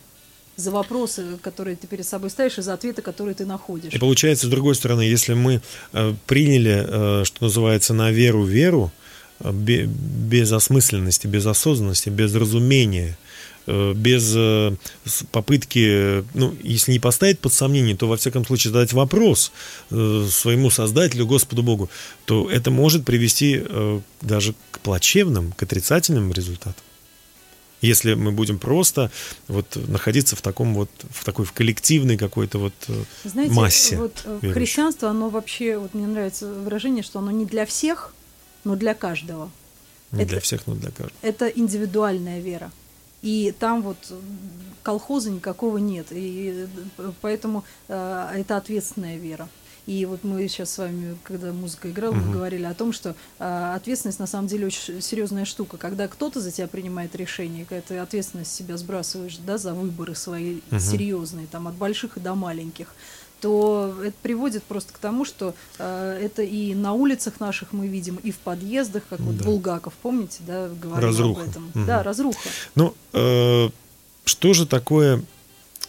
за 0.56 0.72
вопросы, 0.72 1.38
которые 1.42 1.76
ты 1.76 1.86
перед 1.88 2.08
собой 2.08 2.30
ставишь, 2.30 2.58
и 2.58 2.62
за 2.62 2.74
ответы, 2.74 3.02
которые 3.02 3.36
ты 3.36 3.46
находишь. 3.46 3.94
И 3.94 4.00
получается, 4.00 4.48
с 4.48 4.50
другой 4.50 4.76
стороны, 4.76 5.02
если 5.02 5.34
мы 5.34 5.62
э, 5.94 6.14
приняли, 6.26 6.86
э, 6.88 7.24
что 7.26 7.44
называется, 7.44 7.94
на 7.94 8.12
веру 8.12 8.46
веру, 8.46 8.92
э, 9.42 9.52
бе- 9.52 9.88
без 9.88 10.52
осмысленности, 10.54 11.28
без 11.28 11.46
осознанности, 11.46 12.10
без 12.10 12.34
разумения, 12.34 13.18
э, 13.68 13.94
без 13.94 14.34
э, 14.38 14.76
попытки, 15.32 16.24
ну, 16.34 16.56
если 16.64 16.94
не 16.94 17.00
поставить 17.00 17.40
под 17.40 17.52
сомнение, 17.52 17.98
то 17.98 18.08
во 18.08 18.16
всяком 18.16 18.46
случае 18.46 18.72
задать 18.72 18.94
вопрос 18.94 19.52
э, 19.90 20.28
своему 20.32 20.70
Создателю, 20.70 21.26
Господу 21.28 21.62
Богу, 21.62 21.90
то 22.24 22.50
это 22.50 22.72
может 22.72 23.04
привести 23.04 23.62
даже 24.22 24.54
к 24.72 24.80
плачевным, 24.80 25.52
к 25.58 25.64
отрицательным 25.64 26.32
результатам. 26.32 26.84
Если 27.82 28.14
мы 28.14 28.32
будем 28.32 28.60
просто 28.60 29.10
вот 29.48 29.76
находиться 29.88 30.36
в 30.36 30.42
таком 30.42 30.74
вот, 30.76 30.90
в 31.10 31.24
такой 31.26 31.46
в 31.46 31.52
коллективной 31.54 32.18
какой-то 32.18 32.60
вот 32.60 32.74
э, 32.88 33.04
Знаете, 33.24 33.54
массе 33.54 33.98
вот 33.98 34.22
э, 34.26 34.40
верующих. 34.42 34.54
христианство, 34.54 35.10
оно 35.10 35.30
вообще, 35.30 35.78
вот 35.78 35.94
мне 35.94 36.06
нравится 36.08 36.48
выражение, 36.48 37.04
что 37.04 37.20
оно 37.20 37.32
не 37.32 37.46
для 37.46 37.66
всех, 37.66 38.14
но 38.64 38.76
для 38.76 38.94
каждого. 38.94 39.50
Не 40.12 40.22
Это- 40.24 40.30
для 40.32 40.40
всех, 40.42 40.68
но 40.68 40.76
для 40.76 40.90
каждого. 40.92 41.12
это 41.24 41.48
индивидуальная 41.48 42.40
вера. 42.40 42.72
И 43.24 43.54
там 43.60 43.82
вот 43.84 43.98
колхоза 44.84 45.30
никакого 45.30 45.78
нет. 45.78 46.08
И 46.12 46.68
э, 46.98 47.12
поэтому 47.22 47.64
э, 47.88 48.30
это 48.36 48.58
ответственная 48.58 49.18
вера. 49.18 49.48
И 49.88 50.06
вот 50.06 50.24
мы 50.24 50.48
сейчас 50.48 50.72
с 50.72 50.78
вами, 50.78 51.18
когда 51.24 51.52
музыка 51.52 51.90
играла, 51.90 52.14
мы 52.14 52.32
говорили 52.32 52.64
о 52.66 52.74
том, 52.74 52.94
что 52.94 53.16
э, 53.40 53.74
ответственность 53.76 54.20
на 54.20 54.28
самом 54.28 54.48
деле 54.48 54.68
очень 54.68 55.02
серьезная 55.02 55.46
штука. 55.46 55.78
Когда 55.78 56.08
кто-то 56.08 56.40
за 56.40 56.52
тебя 56.52 56.68
принимает 56.68 57.16
решение, 57.16 57.66
когда 57.66 57.82
ты 57.82 57.98
ответственность 57.98 58.54
себя 58.54 58.78
сбрасываешь 58.78 59.38
да, 59.38 59.58
за 59.58 59.74
выборы 59.74 60.16
свои 60.16 60.60
серьезные, 60.80 61.48
там, 61.48 61.68
от 61.68 61.74
больших 61.76 62.18
и 62.18 62.20
до 62.20 62.36
маленьких, 62.36 62.94
то 63.42 63.96
это 64.04 64.16
приводит 64.22 64.64
просто 64.64 64.94
к 64.94 65.00
тому, 65.00 65.26
что 65.26 65.56
э, 65.80 66.20
это 66.22 66.44
и 66.44 66.76
на 66.76 66.94
улицах 66.94 67.40
наших 67.40 67.74
мы 67.74 67.88
видим, 67.88 68.18
и 68.22 68.32
в 68.32 68.38
подъездах, 68.38 69.04
как 69.10 69.20
вот 69.20 69.36
Да. 69.38 69.46
Булгаков, 69.46 69.94
помните, 70.02 70.42
да, 70.46 70.70
говорил 70.70 71.08
Разруха. 71.08 71.42
об 71.42 71.50
этом. 71.50 71.72
Мгм. 71.74 71.86
Да, 71.88 72.04
разруха. 72.04 72.50
Ну, 72.76 72.94
э, 73.14 73.70
что 74.26 74.54
же 74.54 74.68
такое 74.68 75.24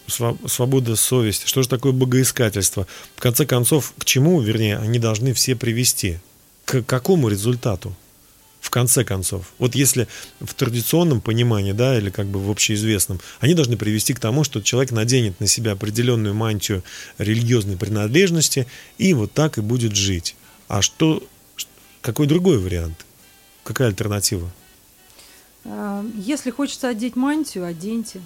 свобода 0.07 0.95
совести? 0.95 1.47
Что 1.47 1.61
же 1.61 1.69
такое 1.69 1.91
богоискательство? 1.91 2.87
В 3.15 3.19
конце 3.19 3.45
концов, 3.45 3.93
к 3.97 4.05
чему, 4.05 4.41
вернее, 4.41 4.77
они 4.77 4.99
должны 4.99 5.33
все 5.33 5.55
привести? 5.55 6.19
К 6.65 6.81
какому 6.83 7.29
результату? 7.29 7.95
В 8.61 8.69
конце 8.69 9.03
концов. 9.03 9.51
Вот 9.59 9.75
если 9.75 10.07
в 10.39 10.53
традиционном 10.53 11.19
понимании, 11.19 11.73
да, 11.73 11.97
или 11.97 12.09
как 12.09 12.27
бы 12.27 12.39
в 12.39 12.49
общеизвестном, 12.49 13.19
они 13.41 13.55
должны 13.55 13.75
привести 13.75 14.13
к 14.13 14.21
тому, 14.21 14.45
что 14.45 14.61
человек 14.61 14.91
наденет 14.91 15.39
на 15.41 15.47
себя 15.47 15.73
определенную 15.73 16.33
мантию 16.33 16.81
религиозной 17.17 17.75
принадлежности 17.75 18.65
и 18.97 19.13
вот 19.13 19.33
так 19.33 19.57
и 19.57 19.61
будет 19.61 19.95
жить. 19.95 20.37
А 20.69 20.81
что, 20.81 21.21
какой 22.01 22.25
другой 22.25 22.57
вариант? 22.57 23.05
Какая 23.63 23.89
альтернатива? 23.89 24.49
А, 25.65 26.05
Если 26.15 26.49
хочется 26.49 26.87
одеть 26.87 27.15
мантию, 27.15 27.65
оденьте. 27.65 28.21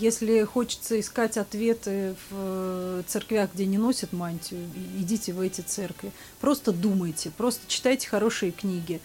Если 0.00 0.44
хочется 0.44 1.00
искать 1.00 1.36
ответы 1.36 2.14
в 2.30 2.32
э, 2.32 3.02
церквях, 3.08 3.50
где 3.52 3.66
не 3.66 3.78
носят 3.78 4.12
мантию, 4.12 4.60
идите 4.96 5.32
в 5.32 5.40
эти 5.40 5.60
церкви. 5.60 6.12
Просто 6.40 6.72
думайте, 6.72 7.32
просто 7.36 7.62
читайте 7.66 8.08
хорошие 8.08 8.52
книги, 8.52 9.00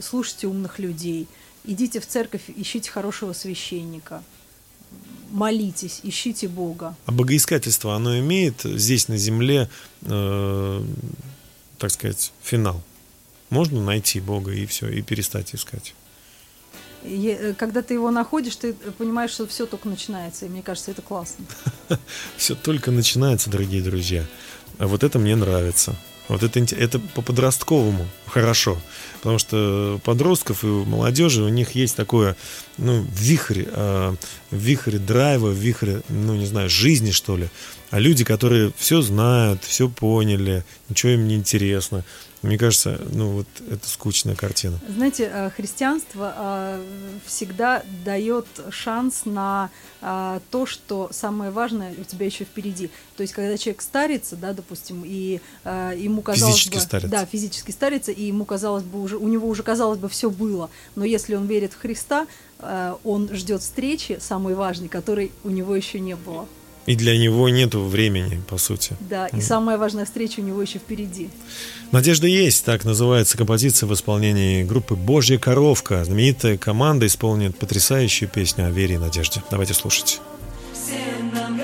слушайте 0.00 0.46
умных 0.46 0.78
людей, 0.78 1.26
идите 1.64 2.00
в 2.00 2.06
церковь, 2.06 2.42
ищите 2.54 2.90
хорошего 2.90 3.32
священника, 3.32 4.22
молитесь, 5.30 6.00
ищите 6.02 6.48
Бога. 6.48 6.94
А 7.06 7.12
богоискательство, 7.12 7.94
оно 7.94 8.18
имеет 8.18 8.62
здесь 8.62 9.08
на 9.08 9.16
земле, 9.16 9.68
э, 10.02 10.84
так 11.78 11.90
сказать, 11.90 12.32
финал? 12.42 12.82
Можно 13.50 13.82
найти 13.82 14.20
Бога 14.20 14.52
и 14.52 14.66
все, 14.66 14.88
и 14.88 15.00
перестать 15.00 15.54
искать? 15.54 15.94
Э, 17.04 17.54
когда 17.56 17.82
ты 17.82 17.94
его 17.94 18.10
находишь, 18.10 18.56
ты 18.56 18.72
понимаешь, 18.72 19.30
что 19.30 19.46
все 19.46 19.66
только 19.66 19.88
начинается, 19.88 20.46
и 20.46 20.48
мне 20.48 20.62
кажется, 20.62 20.90
это 20.90 21.02
классно. 21.02 21.44
Все 22.36 22.54
только 22.54 22.90
начинается, 22.90 23.50
дорогие 23.50 23.82
друзья. 23.82 24.24
А 24.78 24.86
вот 24.86 25.02
это 25.02 25.18
мне 25.18 25.36
нравится. 25.36 25.96
Вот 26.28 26.42
это, 26.42 26.60
это 26.74 26.98
по-подростковому 26.98 28.06
хорошо. 28.26 28.78
Потому 29.16 29.38
что 29.38 29.98
подростков 30.04 30.62
и 30.62 30.66
молодежи 30.66 31.42
у 31.42 31.48
них 31.48 31.72
есть 31.72 31.96
такое, 31.96 32.36
ну, 32.76 33.04
вихрь, 33.10 33.64
э, 33.66 34.14
вихрь 34.50 34.98
драйва, 34.98 35.50
вихрь, 35.50 36.00
ну, 36.08 36.34
не 36.36 36.46
знаю, 36.46 36.68
жизни, 36.68 37.12
что 37.12 37.36
ли. 37.36 37.48
А 37.90 37.98
люди, 37.98 38.24
которые 38.24 38.72
все 38.76 39.00
знают, 39.00 39.64
все 39.64 39.88
поняли, 39.88 40.64
ничего 40.90 41.12
им 41.12 41.26
не 41.26 41.34
интересно. 41.34 42.04
Мне 42.42 42.56
кажется, 42.56 43.00
ну, 43.10 43.30
вот 43.30 43.46
это 43.68 43.88
скучная 43.88 44.36
картина. 44.36 44.78
Знаете, 44.88 45.28
э, 45.32 45.50
христианство 45.50 46.34
э, 46.36 46.84
всегда 47.26 47.82
дает 48.04 48.46
шанс 48.70 49.24
на 49.24 49.70
э, 50.00 50.38
то, 50.50 50.64
что 50.64 51.08
самое 51.10 51.50
важное 51.50 51.94
у 51.98 52.04
тебя 52.04 52.26
еще 52.26 52.44
впереди. 52.44 52.90
То 53.16 53.22
есть, 53.22 53.34
когда 53.34 53.58
человек 53.58 53.82
старится, 53.82 54.36
да, 54.36 54.52
допустим, 54.52 55.02
и 55.04 55.40
ему 55.64 56.22
казалось 56.22 56.54
Физически 56.54 56.74
бы, 56.76 56.80
старится. 56.80 57.10
да, 57.10 57.26
физически 57.26 57.70
старится, 57.72 58.12
и 58.12 58.24
ему 58.24 58.44
казалось 58.44 58.84
бы 58.84 59.02
уже, 59.02 59.16
у 59.16 59.26
него 59.26 59.48
уже 59.48 59.64
казалось 59.64 59.98
бы 59.98 60.08
все 60.08 60.30
было, 60.30 60.70
но 60.94 61.04
если 61.04 61.34
он 61.34 61.46
верит 61.46 61.72
в 61.72 61.80
Христа, 61.80 62.26
он 63.04 63.28
ждет 63.32 63.62
встречи 63.62 64.18
самой 64.20 64.54
важной, 64.54 64.88
которой 64.88 65.32
у 65.42 65.50
него 65.50 65.74
еще 65.74 65.98
не 65.98 66.14
было. 66.14 66.46
И 66.88 66.96
для 66.96 67.18
него 67.18 67.50
нету 67.50 67.84
времени, 67.84 68.40
по 68.48 68.56
сути. 68.56 68.96
Да, 68.98 69.26
и 69.26 69.42
самая 69.42 69.76
важная 69.76 70.06
встреча 70.06 70.40
у 70.40 70.42
него 70.42 70.62
еще 70.62 70.78
впереди. 70.78 71.28
Надежда 71.92 72.26
есть, 72.26 72.64
так 72.64 72.86
называется 72.86 73.36
композиция 73.36 73.86
в 73.86 73.92
исполнении 73.92 74.64
группы 74.64 74.94
«Божья 74.94 75.36
коровка». 75.36 76.02
Знаменитая 76.06 76.56
команда 76.56 77.06
исполнит 77.06 77.58
потрясающую 77.58 78.26
песню 78.26 78.68
о 78.68 78.70
вере 78.70 78.94
и 78.94 78.98
надежде. 78.98 79.42
Давайте 79.50 79.74
слушать. 79.74 80.22
Всем 80.72 81.34
нам 81.34 81.60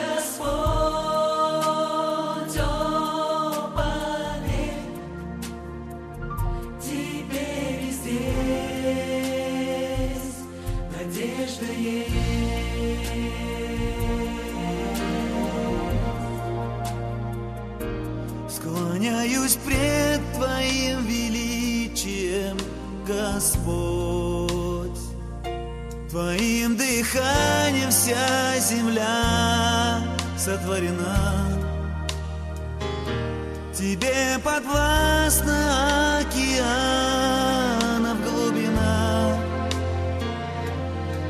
дыханием 27.15 27.91
вся 27.91 28.59
земля 28.59 30.01
сотворена. 30.37 31.61
Тебе 33.73 34.39
подвластна 34.43 36.19
океанов 36.21 38.17
глубина. 38.23 39.37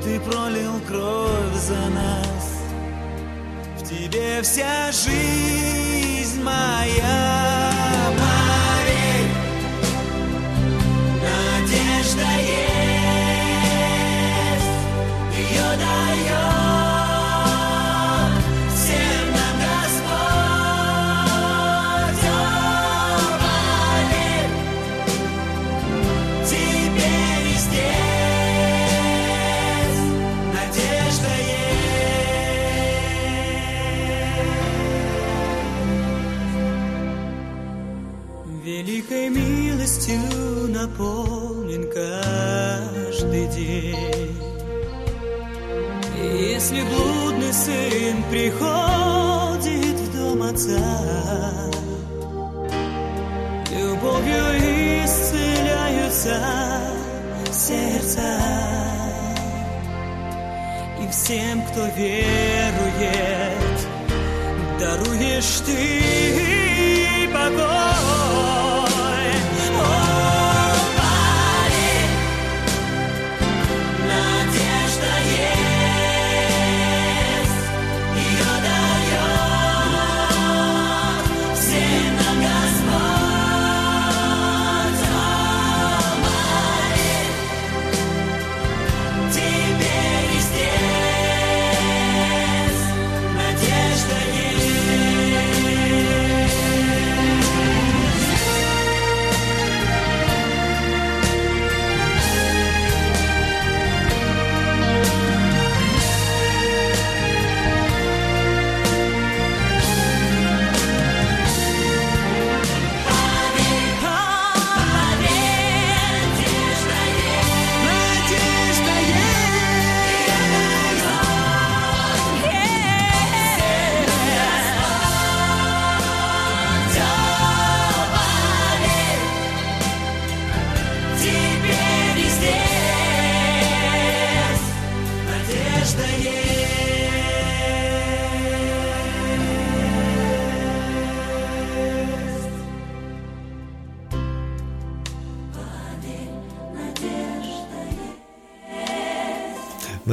Ты 0.02 0.20
пролил 0.20 0.80
кровь 0.88 1.54
за 1.54 1.88
нас. 1.90 2.62
В 3.78 3.82
тебе 3.88 4.42
вся 4.42 4.92
жизнь 4.92 6.42
моя. 6.42 7.43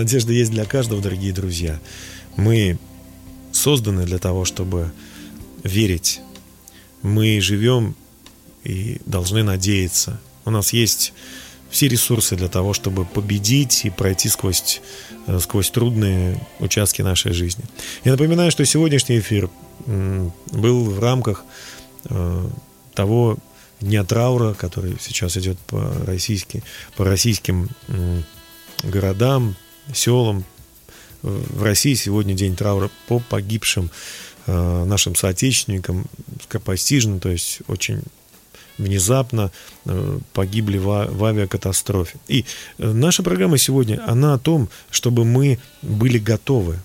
Надежда 0.02 0.34
есть 0.34 0.50
для 0.50 0.66
каждого, 0.66 1.00
дорогие 1.00 1.32
друзья. 1.32 1.80
Мы 2.36 2.80
созданы 3.52 4.04
для 4.04 4.18
того, 4.18 4.46
чтобы 4.46 4.92
верить. 5.62 6.22
Мы 7.04 7.40
живем 7.40 7.94
и 8.64 9.00
должны 9.06 9.44
надеяться. 9.44 10.20
У 10.44 10.50
нас 10.50 10.74
есть 10.74 11.14
все 11.70 11.88
ресурсы 11.88 12.36
для 12.36 12.48
того, 12.48 12.74
чтобы 12.74 13.06
победить 13.06 13.86
и 13.86 13.92
пройти 13.92 14.28
сквозь, 14.28 14.82
э, 15.28 15.38
сквозь 15.38 15.70
трудные 15.70 16.48
участки 16.58 17.04
нашей 17.04 17.34
жизни. 17.34 17.64
Я 18.04 18.14
напоминаю, 18.14 18.50
что 18.50 18.66
сегодняшний 18.66 19.20
эфир 19.20 19.52
был 19.86 20.86
в 20.86 21.00
рамках 21.00 21.46
э, 22.06 22.50
того 22.96 23.38
дня 23.80 24.04
траура, 24.04 24.56
который 24.56 24.98
сейчас 25.00 25.38
идет 25.38 25.60
по, 25.60 25.94
по 26.98 27.06
российским 27.06 27.70
городам, 28.82 29.56
селам. 29.94 30.44
В 31.22 31.64
России 31.64 31.94
сегодня 31.94 32.34
день 32.34 32.56
траура 32.56 32.90
по 33.08 33.20
погибшим 33.20 33.92
э, 34.48 34.86
нашим 34.86 35.16
соотечественникам 35.16 36.08
скоропостижно, 36.44 37.20
то 37.20 37.30
есть 37.30 37.60
очень 37.68 38.02
внезапно 38.80 39.52
э, 39.86 40.20
погибли 40.34 40.78
в, 40.78 40.90
а- 40.90 41.08
в 41.08 41.24
авиакатастрофе. 41.24 42.18
И 42.28 42.46
э, 42.78 42.92
наша 42.92 43.24
программа 43.24 43.58
сегодня, 43.58 44.02
она 44.08 44.34
о 44.34 44.40
том, 44.40 44.70
чтобы 44.90 45.26
мы 45.26 45.60
были 45.82 46.18
готовы, 46.18 46.80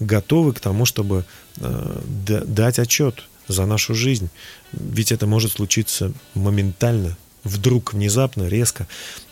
готовы 0.00 0.52
к 0.52 0.60
тому, 0.60 0.84
чтобы 0.84 1.24
э, 1.58 2.00
да- 2.26 2.44
дать 2.44 2.78
отчет 2.78 3.22
за 3.48 3.66
нашу 3.66 3.94
жизнь. 3.94 4.28
Ведь 4.72 5.12
это 5.12 5.26
может 5.26 5.52
случиться 5.52 6.12
моментально, 6.34 7.16
вдруг, 7.46 7.94
внезапно, 7.94 8.48
резко. 8.48 8.86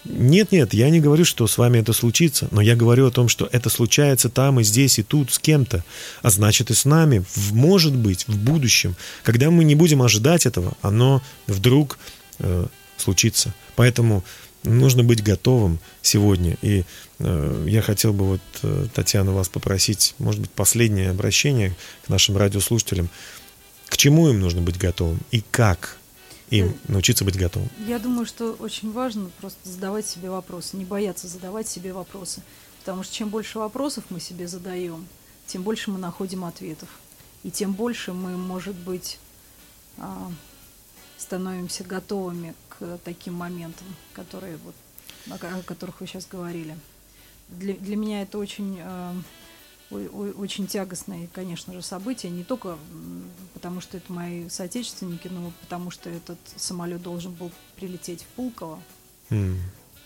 Нет, 0.04 0.52
нет, 0.52 0.74
я 0.74 0.90
не 0.90 1.00
говорю, 1.00 1.24
что 1.24 1.46
с 1.46 1.58
вами 1.58 1.78
это 1.78 1.92
случится, 1.92 2.48
но 2.50 2.60
я 2.60 2.76
говорю 2.76 3.06
о 3.06 3.10
том, 3.10 3.28
что 3.28 3.48
это 3.50 3.68
случается 3.70 4.28
там 4.28 4.60
и 4.60 4.64
здесь, 4.64 4.98
и 4.98 5.02
тут, 5.02 5.32
с 5.32 5.38
кем-то. 5.38 5.84
А 6.22 6.30
значит, 6.30 6.70
и 6.70 6.74
с 6.74 6.84
нами, 6.84 7.24
в- 7.34 7.54
может 7.54 7.94
быть, 7.94 8.26
в 8.28 8.36
будущем, 8.38 8.96
когда 9.22 9.50
мы 9.50 9.64
не 9.64 9.74
будем 9.74 10.02
ожидать 10.02 10.46
этого, 10.46 10.74
оно 10.82 11.22
вдруг 11.46 11.98
э, 12.38 12.66
случится. 12.96 13.54
Поэтому 13.76 14.24
нужно 14.62 15.04
быть 15.04 15.22
готовым 15.22 15.78
сегодня. 16.02 16.56
И 16.62 16.84
э, 17.18 17.66
я 17.68 17.82
хотел 17.82 18.12
бы 18.12 18.24
вот, 18.26 18.40
э, 18.62 18.86
Татьяна, 18.94 19.32
вас 19.32 19.48
попросить, 19.48 20.14
может 20.18 20.40
быть, 20.40 20.50
последнее 20.50 21.10
обращение 21.10 21.74
к 22.06 22.08
нашим 22.08 22.36
радиослушателям. 22.36 23.08
К 23.88 23.96
чему 23.96 24.28
им 24.28 24.40
нужно 24.40 24.62
быть 24.62 24.78
готовым 24.78 25.20
и 25.30 25.42
как 25.50 25.98
им 26.58 26.76
научиться 26.88 27.24
быть 27.24 27.36
готовым? 27.36 27.68
Я 27.86 27.98
думаю, 27.98 28.26
что 28.26 28.52
очень 28.52 28.92
важно 28.92 29.30
просто 29.40 29.68
задавать 29.68 30.06
себе 30.06 30.30
вопросы, 30.30 30.76
не 30.76 30.84
бояться 30.84 31.26
задавать 31.28 31.68
себе 31.68 31.92
вопросы. 31.92 32.42
Потому 32.80 33.02
что 33.02 33.14
чем 33.14 33.28
больше 33.30 33.58
вопросов 33.58 34.04
мы 34.10 34.20
себе 34.20 34.46
задаем, 34.46 35.06
тем 35.46 35.62
больше 35.62 35.90
мы 35.90 35.98
находим 35.98 36.44
ответов. 36.44 36.88
И 37.42 37.50
тем 37.50 37.72
больше 37.72 38.12
мы, 38.12 38.36
может 38.36 38.74
быть, 38.74 39.18
а, 39.98 40.30
становимся 41.16 41.84
готовыми 41.84 42.54
к 42.68 42.98
таким 43.04 43.34
моментам, 43.34 43.86
которые 44.12 44.58
вот, 44.58 44.74
о 45.30 45.38
ко- 45.38 45.56
о 45.58 45.62
которых 45.62 46.00
вы 46.00 46.06
сейчас 46.06 46.26
говорили. 46.26 46.76
Для, 47.48 47.74
для 47.74 47.96
меня 47.96 48.22
это 48.22 48.38
очень, 48.38 48.78
э, 48.80 49.14
очень 49.90 50.66
тягостное, 50.66 51.28
конечно 51.32 51.72
же, 51.72 51.82
событие, 51.82 52.32
не 52.32 52.42
только 52.44 52.78
потому, 53.52 53.80
что 53.80 53.96
это 53.96 54.12
мои 54.12 54.48
соотечественники, 54.48 55.28
но 55.28 55.52
потому 55.60 55.90
что 55.90 56.10
этот 56.10 56.38
самолет 56.56 57.02
должен 57.02 57.32
был 57.32 57.50
прилететь 57.76 58.22
в 58.22 58.26
Пулково, 58.28 58.80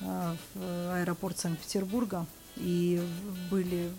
э, 0.01 0.37
в 0.55 0.95
аэропорт 0.95 1.39
Санкт-Петербурга. 1.39 2.27
И 2.57 3.01
были 3.51 3.91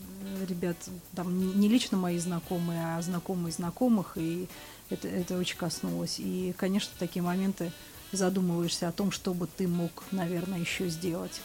ребят, 0.48 0.76
там 1.16 1.60
не- 1.60 1.70
лично 1.70 1.98
мои 1.98 2.18
знакомые, 2.20 2.98
а 2.98 3.02
знакомые 3.02 3.54
знакомых, 3.54 4.18
и 4.18 4.48
это, 4.90 5.08
это 5.08 5.38
очень 5.38 5.58
коснулось. 5.58 6.20
И, 6.20 6.54
конечно, 6.58 6.92
такие 7.00 7.22
моменты 7.24 7.72
задумываешься 8.12 8.88
о 8.90 8.92
том, 8.92 9.12
что 9.12 9.34
бы 9.34 9.48
ты 9.48 9.68
мог, 9.68 10.04
наверное, 10.12 10.60
еще 10.60 10.90
сделать. 10.90 11.42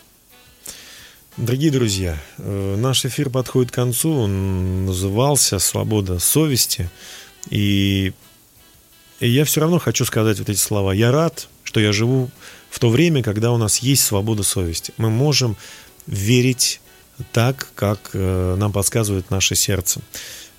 Дорогие 1.36 1.72
друзья, 1.72 2.16
э, 2.38 2.76
наш 2.78 3.04
эфир 3.04 3.28
подходит 3.28 3.72
к 3.72 3.74
концу. 3.74 4.12
Он 4.12 4.86
назывался 4.86 5.58
«Свобода 5.58 6.20
совести». 6.20 6.88
И, 7.50 8.12
и 9.18 9.28
я 9.28 9.44
все 9.44 9.60
равно 9.60 9.80
хочу 9.80 10.04
сказать 10.04 10.38
вот 10.38 10.48
эти 10.48 10.58
слова. 10.58 10.92
Я 10.92 11.10
рад, 11.10 11.48
что 11.64 11.80
я 11.80 11.92
живу 11.92 12.30
в 12.70 12.78
то 12.78 12.88
время, 12.88 13.24
когда 13.24 13.50
у 13.50 13.56
нас 13.56 13.78
есть 13.78 14.04
свобода 14.04 14.44
совести. 14.44 14.94
Мы 14.96 15.10
можем 15.10 15.56
верить 16.06 16.80
так, 17.32 17.68
как 17.74 18.10
э, 18.12 18.54
нам 18.56 18.70
подсказывает 18.70 19.30
наше 19.30 19.56
сердце. 19.56 20.02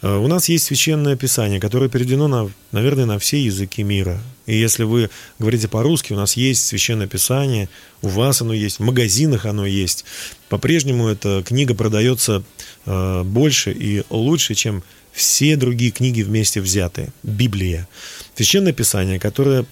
Э, 0.05 0.17
у 0.17 0.27
нас 0.27 0.49
есть 0.49 0.65
священное 0.65 1.15
писание, 1.15 1.59
которое 1.59 1.89
переведено, 1.89 2.27
на, 2.27 2.51
наверное, 2.71 3.05
на 3.05 3.17
все 3.17 3.43
языки 3.43 3.81
мира. 3.81 4.21
И 4.45 4.55
если 4.55 4.83
вы 4.83 5.09
говорите 5.39 5.67
по-русски, 5.67 6.13
у 6.13 6.15
нас 6.15 6.37
есть 6.37 6.67
священное 6.67 7.07
писание, 7.07 7.69
у 8.03 8.09
вас 8.09 8.39
оно 8.41 8.53
есть, 8.53 8.77
в 8.77 8.83
магазинах 8.83 9.45
оно 9.45 9.65
есть. 9.65 10.05
По-прежнему 10.47 11.07
эта 11.07 11.43
книга 11.43 11.73
продается 11.73 12.43
э, 12.85 13.23
больше 13.23 13.71
и 13.71 14.03
лучше, 14.11 14.53
чем 14.53 14.83
все 15.11 15.55
другие 15.55 15.89
книги 15.89 16.21
вместе 16.21 16.61
взятые. 16.61 17.11
Библия. 17.23 17.87
Священное 18.35 18.73
писание, 18.73 19.19
которое 19.19 19.65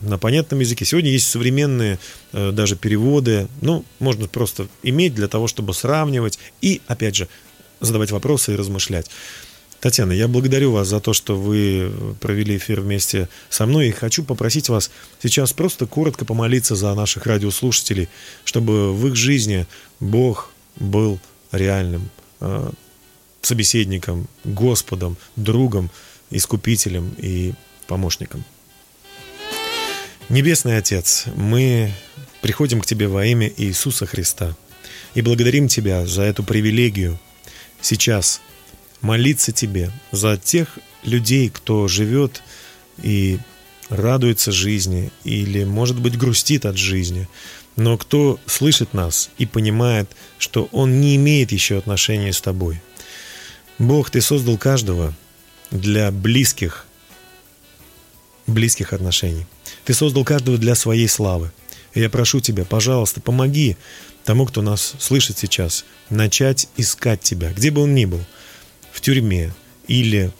на 0.00 0.18
понятном 0.18 0.60
языке. 0.60 0.84
Сегодня 0.84 1.10
есть 1.10 1.30
современные 1.30 1.98
э, 2.32 2.52
даже 2.52 2.76
переводы. 2.76 3.48
Ну, 3.62 3.86
можно 4.00 4.28
просто 4.28 4.68
иметь 4.82 5.14
для 5.14 5.28
того, 5.28 5.48
чтобы 5.48 5.72
сравнивать 5.72 6.38
и, 6.60 6.82
опять 6.86 7.16
же, 7.16 7.26
задавать 7.80 8.10
вопросы 8.10 8.52
и 8.52 8.56
размышлять. 8.56 9.10
Татьяна, 9.80 10.10
я 10.10 10.26
благодарю 10.26 10.72
вас 10.72 10.88
за 10.88 10.98
то, 10.98 11.12
что 11.12 11.36
вы 11.36 11.92
провели 12.20 12.56
эфир 12.56 12.80
вместе 12.80 13.28
со 13.48 13.64
мной. 13.64 13.88
И 13.88 13.92
хочу 13.92 14.24
попросить 14.24 14.68
вас 14.68 14.90
сейчас 15.22 15.52
просто 15.52 15.86
коротко 15.86 16.24
помолиться 16.24 16.74
за 16.74 16.94
наших 16.94 17.26
радиослушателей, 17.26 18.08
чтобы 18.44 18.92
в 18.92 19.06
их 19.06 19.14
жизни 19.14 19.66
Бог 20.00 20.50
был 20.80 21.20
реальным 21.52 22.10
э, 22.40 22.70
собеседником, 23.40 24.26
Господом, 24.42 25.16
другом, 25.36 25.90
искупителем 26.30 27.14
и 27.16 27.54
помощником. 27.86 28.44
Небесный 30.28 30.76
Отец, 30.76 31.26
мы 31.36 31.92
приходим 32.42 32.80
к 32.80 32.86
Тебе 32.86 33.06
во 33.06 33.24
имя 33.24 33.50
Иисуса 33.56 34.06
Христа 34.06 34.56
и 35.14 35.22
благодарим 35.22 35.68
Тебя 35.68 36.04
за 36.04 36.22
эту 36.22 36.42
привилегию 36.42 37.16
сейчас– 37.80 38.40
молиться 39.00 39.52
Тебе 39.52 39.90
за 40.12 40.36
тех 40.36 40.78
людей, 41.02 41.50
кто 41.50 41.88
живет 41.88 42.42
и 43.02 43.38
радуется 43.88 44.52
жизни 44.52 45.10
или, 45.24 45.64
может 45.64 45.98
быть, 45.98 46.18
грустит 46.18 46.66
от 46.66 46.76
жизни, 46.76 47.28
но 47.76 47.96
кто 47.96 48.38
слышит 48.46 48.92
нас 48.92 49.30
и 49.38 49.46
понимает, 49.46 50.10
что 50.38 50.68
он 50.72 51.00
не 51.00 51.16
имеет 51.16 51.52
еще 51.52 51.78
отношения 51.78 52.32
с 52.32 52.40
Тобой. 52.40 52.82
Бог, 53.78 54.10
Ты 54.10 54.20
создал 54.20 54.58
каждого 54.58 55.14
для 55.70 56.10
близких, 56.10 56.86
близких 58.46 58.92
отношений. 58.92 59.46
Ты 59.84 59.94
создал 59.94 60.24
каждого 60.24 60.58
для 60.58 60.74
своей 60.74 61.08
славы. 61.08 61.52
И 61.94 62.00
я 62.00 62.10
прошу 62.10 62.40
Тебя, 62.40 62.64
пожалуйста, 62.64 63.20
помоги 63.20 63.76
тому, 64.24 64.44
кто 64.44 64.60
нас 64.60 64.94
слышит 64.98 65.38
сейчас, 65.38 65.84
начать 66.10 66.68
искать 66.76 67.22
Тебя, 67.22 67.52
где 67.52 67.70
бы 67.70 67.82
он 67.82 67.94
ни 67.94 68.04
был– 68.04 68.20
в 68.92 69.00
тюрьме, 69.00 69.52
или 69.86 70.30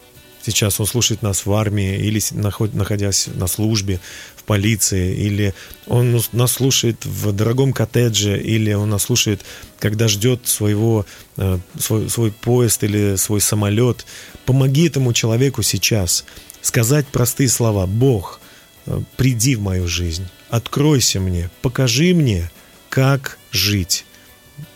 сейчас 0.42 0.80
он 0.80 0.86
слушает 0.86 1.22
нас 1.22 1.46
в 1.46 1.52
армии, 1.52 1.96
или 1.98 2.20
находясь 2.32 3.26
на 3.26 3.46
службе 3.46 4.00
в 4.36 4.44
полиции, 4.44 5.14
или 5.14 5.54
он 5.86 6.20
нас 6.32 6.52
слушает 6.52 7.04
в 7.04 7.32
дорогом 7.32 7.72
коттедже, 7.72 8.40
или 8.40 8.72
он 8.72 8.90
нас 8.90 9.02
слушает, 9.02 9.42
когда 9.78 10.08
ждет 10.08 10.46
своего, 10.46 11.06
э, 11.36 11.58
свой, 11.78 12.08
свой 12.08 12.32
поезд 12.32 12.82
или 12.84 13.16
свой 13.16 13.40
самолет. 13.40 14.06
Помоги 14.46 14.86
этому 14.86 15.12
человеку 15.12 15.62
сейчас 15.62 16.24
сказать 16.62 17.06
простые 17.06 17.48
слова. 17.48 17.86
Бог, 17.86 18.40
э, 18.86 19.00
приди 19.16 19.56
в 19.56 19.60
мою 19.60 19.86
жизнь, 19.86 20.26
откройся 20.48 21.20
мне, 21.20 21.50
покажи 21.62 22.14
мне, 22.14 22.50
как 22.88 23.38
жить. 23.50 24.04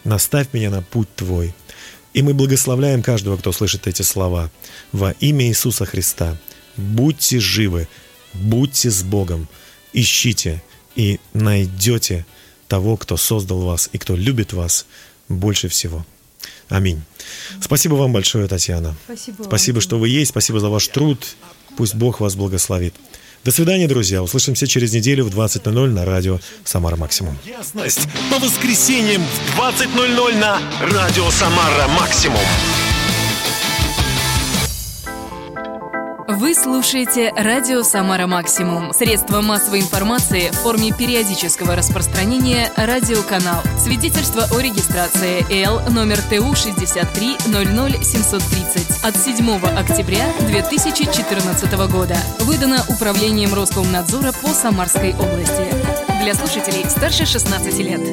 Наставь 0.04 0.48
меня 0.52 0.70
на 0.70 0.82
путь 0.82 1.08
Твой. 1.16 1.54
И 2.14 2.22
мы 2.22 2.34
благословляем 2.34 3.02
каждого, 3.02 3.36
кто 3.36 3.52
слышит 3.52 3.86
эти 3.86 4.02
слова. 4.02 4.50
Во 4.92 5.12
имя 5.12 5.46
Иисуса 5.46 5.84
Христа. 5.86 6.36
Будьте 6.76 7.38
живы, 7.38 7.88
будьте 8.32 8.90
с 8.90 9.02
Богом, 9.02 9.48
ищите 9.92 10.62
и 10.94 11.20
найдете 11.32 12.24
того, 12.68 12.96
кто 12.96 13.16
создал 13.16 13.60
вас 13.60 13.90
и 13.92 13.98
кто 13.98 14.16
любит 14.16 14.52
вас 14.52 14.86
больше 15.28 15.68
всего. 15.68 16.06
Аминь. 16.68 17.02
Спасибо 17.60 17.94
вам 17.94 18.12
большое, 18.12 18.48
Татьяна. 18.48 18.96
Спасибо. 19.04 19.42
Спасибо, 19.42 19.76
вам. 19.76 19.82
что 19.82 19.98
вы 19.98 20.08
есть. 20.08 20.30
Спасибо 20.30 20.60
за 20.60 20.68
ваш 20.68 20.88
труд. 20.88 21.36
Пусть 21.76 21.94
Бог 21.94 22.20
вас 22.20 22.34
благословит. 22.34 22.94
До 23.45 23.51
свидания, 23.51 23.88
друзья. 23.88 24.22
Услышимся 24.22 24.68
через 24.68 24.93
неделю 24.93 25.24
в 25.24 25.36
20.00 25.36 25.88
на 25.88 26.05
радио 26.05 26.38
«Самара 26.64 26.97
Максимум». 26.97 27.36
Ясность 27.45 28.07
по 28.30 28.38
воскресеньям 28.38 29.22
в 29.22 29.59
20.00 29.59 30.38
на 30.38 30.61
Радио 30.80 31.28
Самара 31.30 31.88
Максимум. 31.88 32.38
Вы 36.43 36.57
слушаете 36.57 37.32
радио 37.36 37.84
«Самара 37.84 38.26
Максимум». 38.26 38.93
Средство 38.93 39.43
массовой 39.43 39.78
информации 39.78 40.51
в 40.51 40.57
форме 40.57 40.90
периодического 40.90 41.76
распространения 41.76 42.72
радиоканал. 42.76 43.62
Свидетельство 43.78 44.49
о 44.51 44.59
регистрации 44.59 45.47
Л 45.62 45.80
номер 45.93 46.18
ТУ 46.22 46.53
63 46.57 47.36
730 48.03 49.05
от 49.05 49.16
7 49.16 49.57
октября 49.78 50.24
2014 50.49 51.72
года. 51.88 52.16
Выдано 52.40 52.84
Управлением 52.88 53.55
Роскомнадзора 53.55 54.32
по 54.32 54.49
Самарской 54.49 55.14
области. 55.14 55.72
Для 56.24 56.34
слушателей 56.34 56.90
старше 56.90 57.24
16 57.24 57.78
лет. 57.78 58.03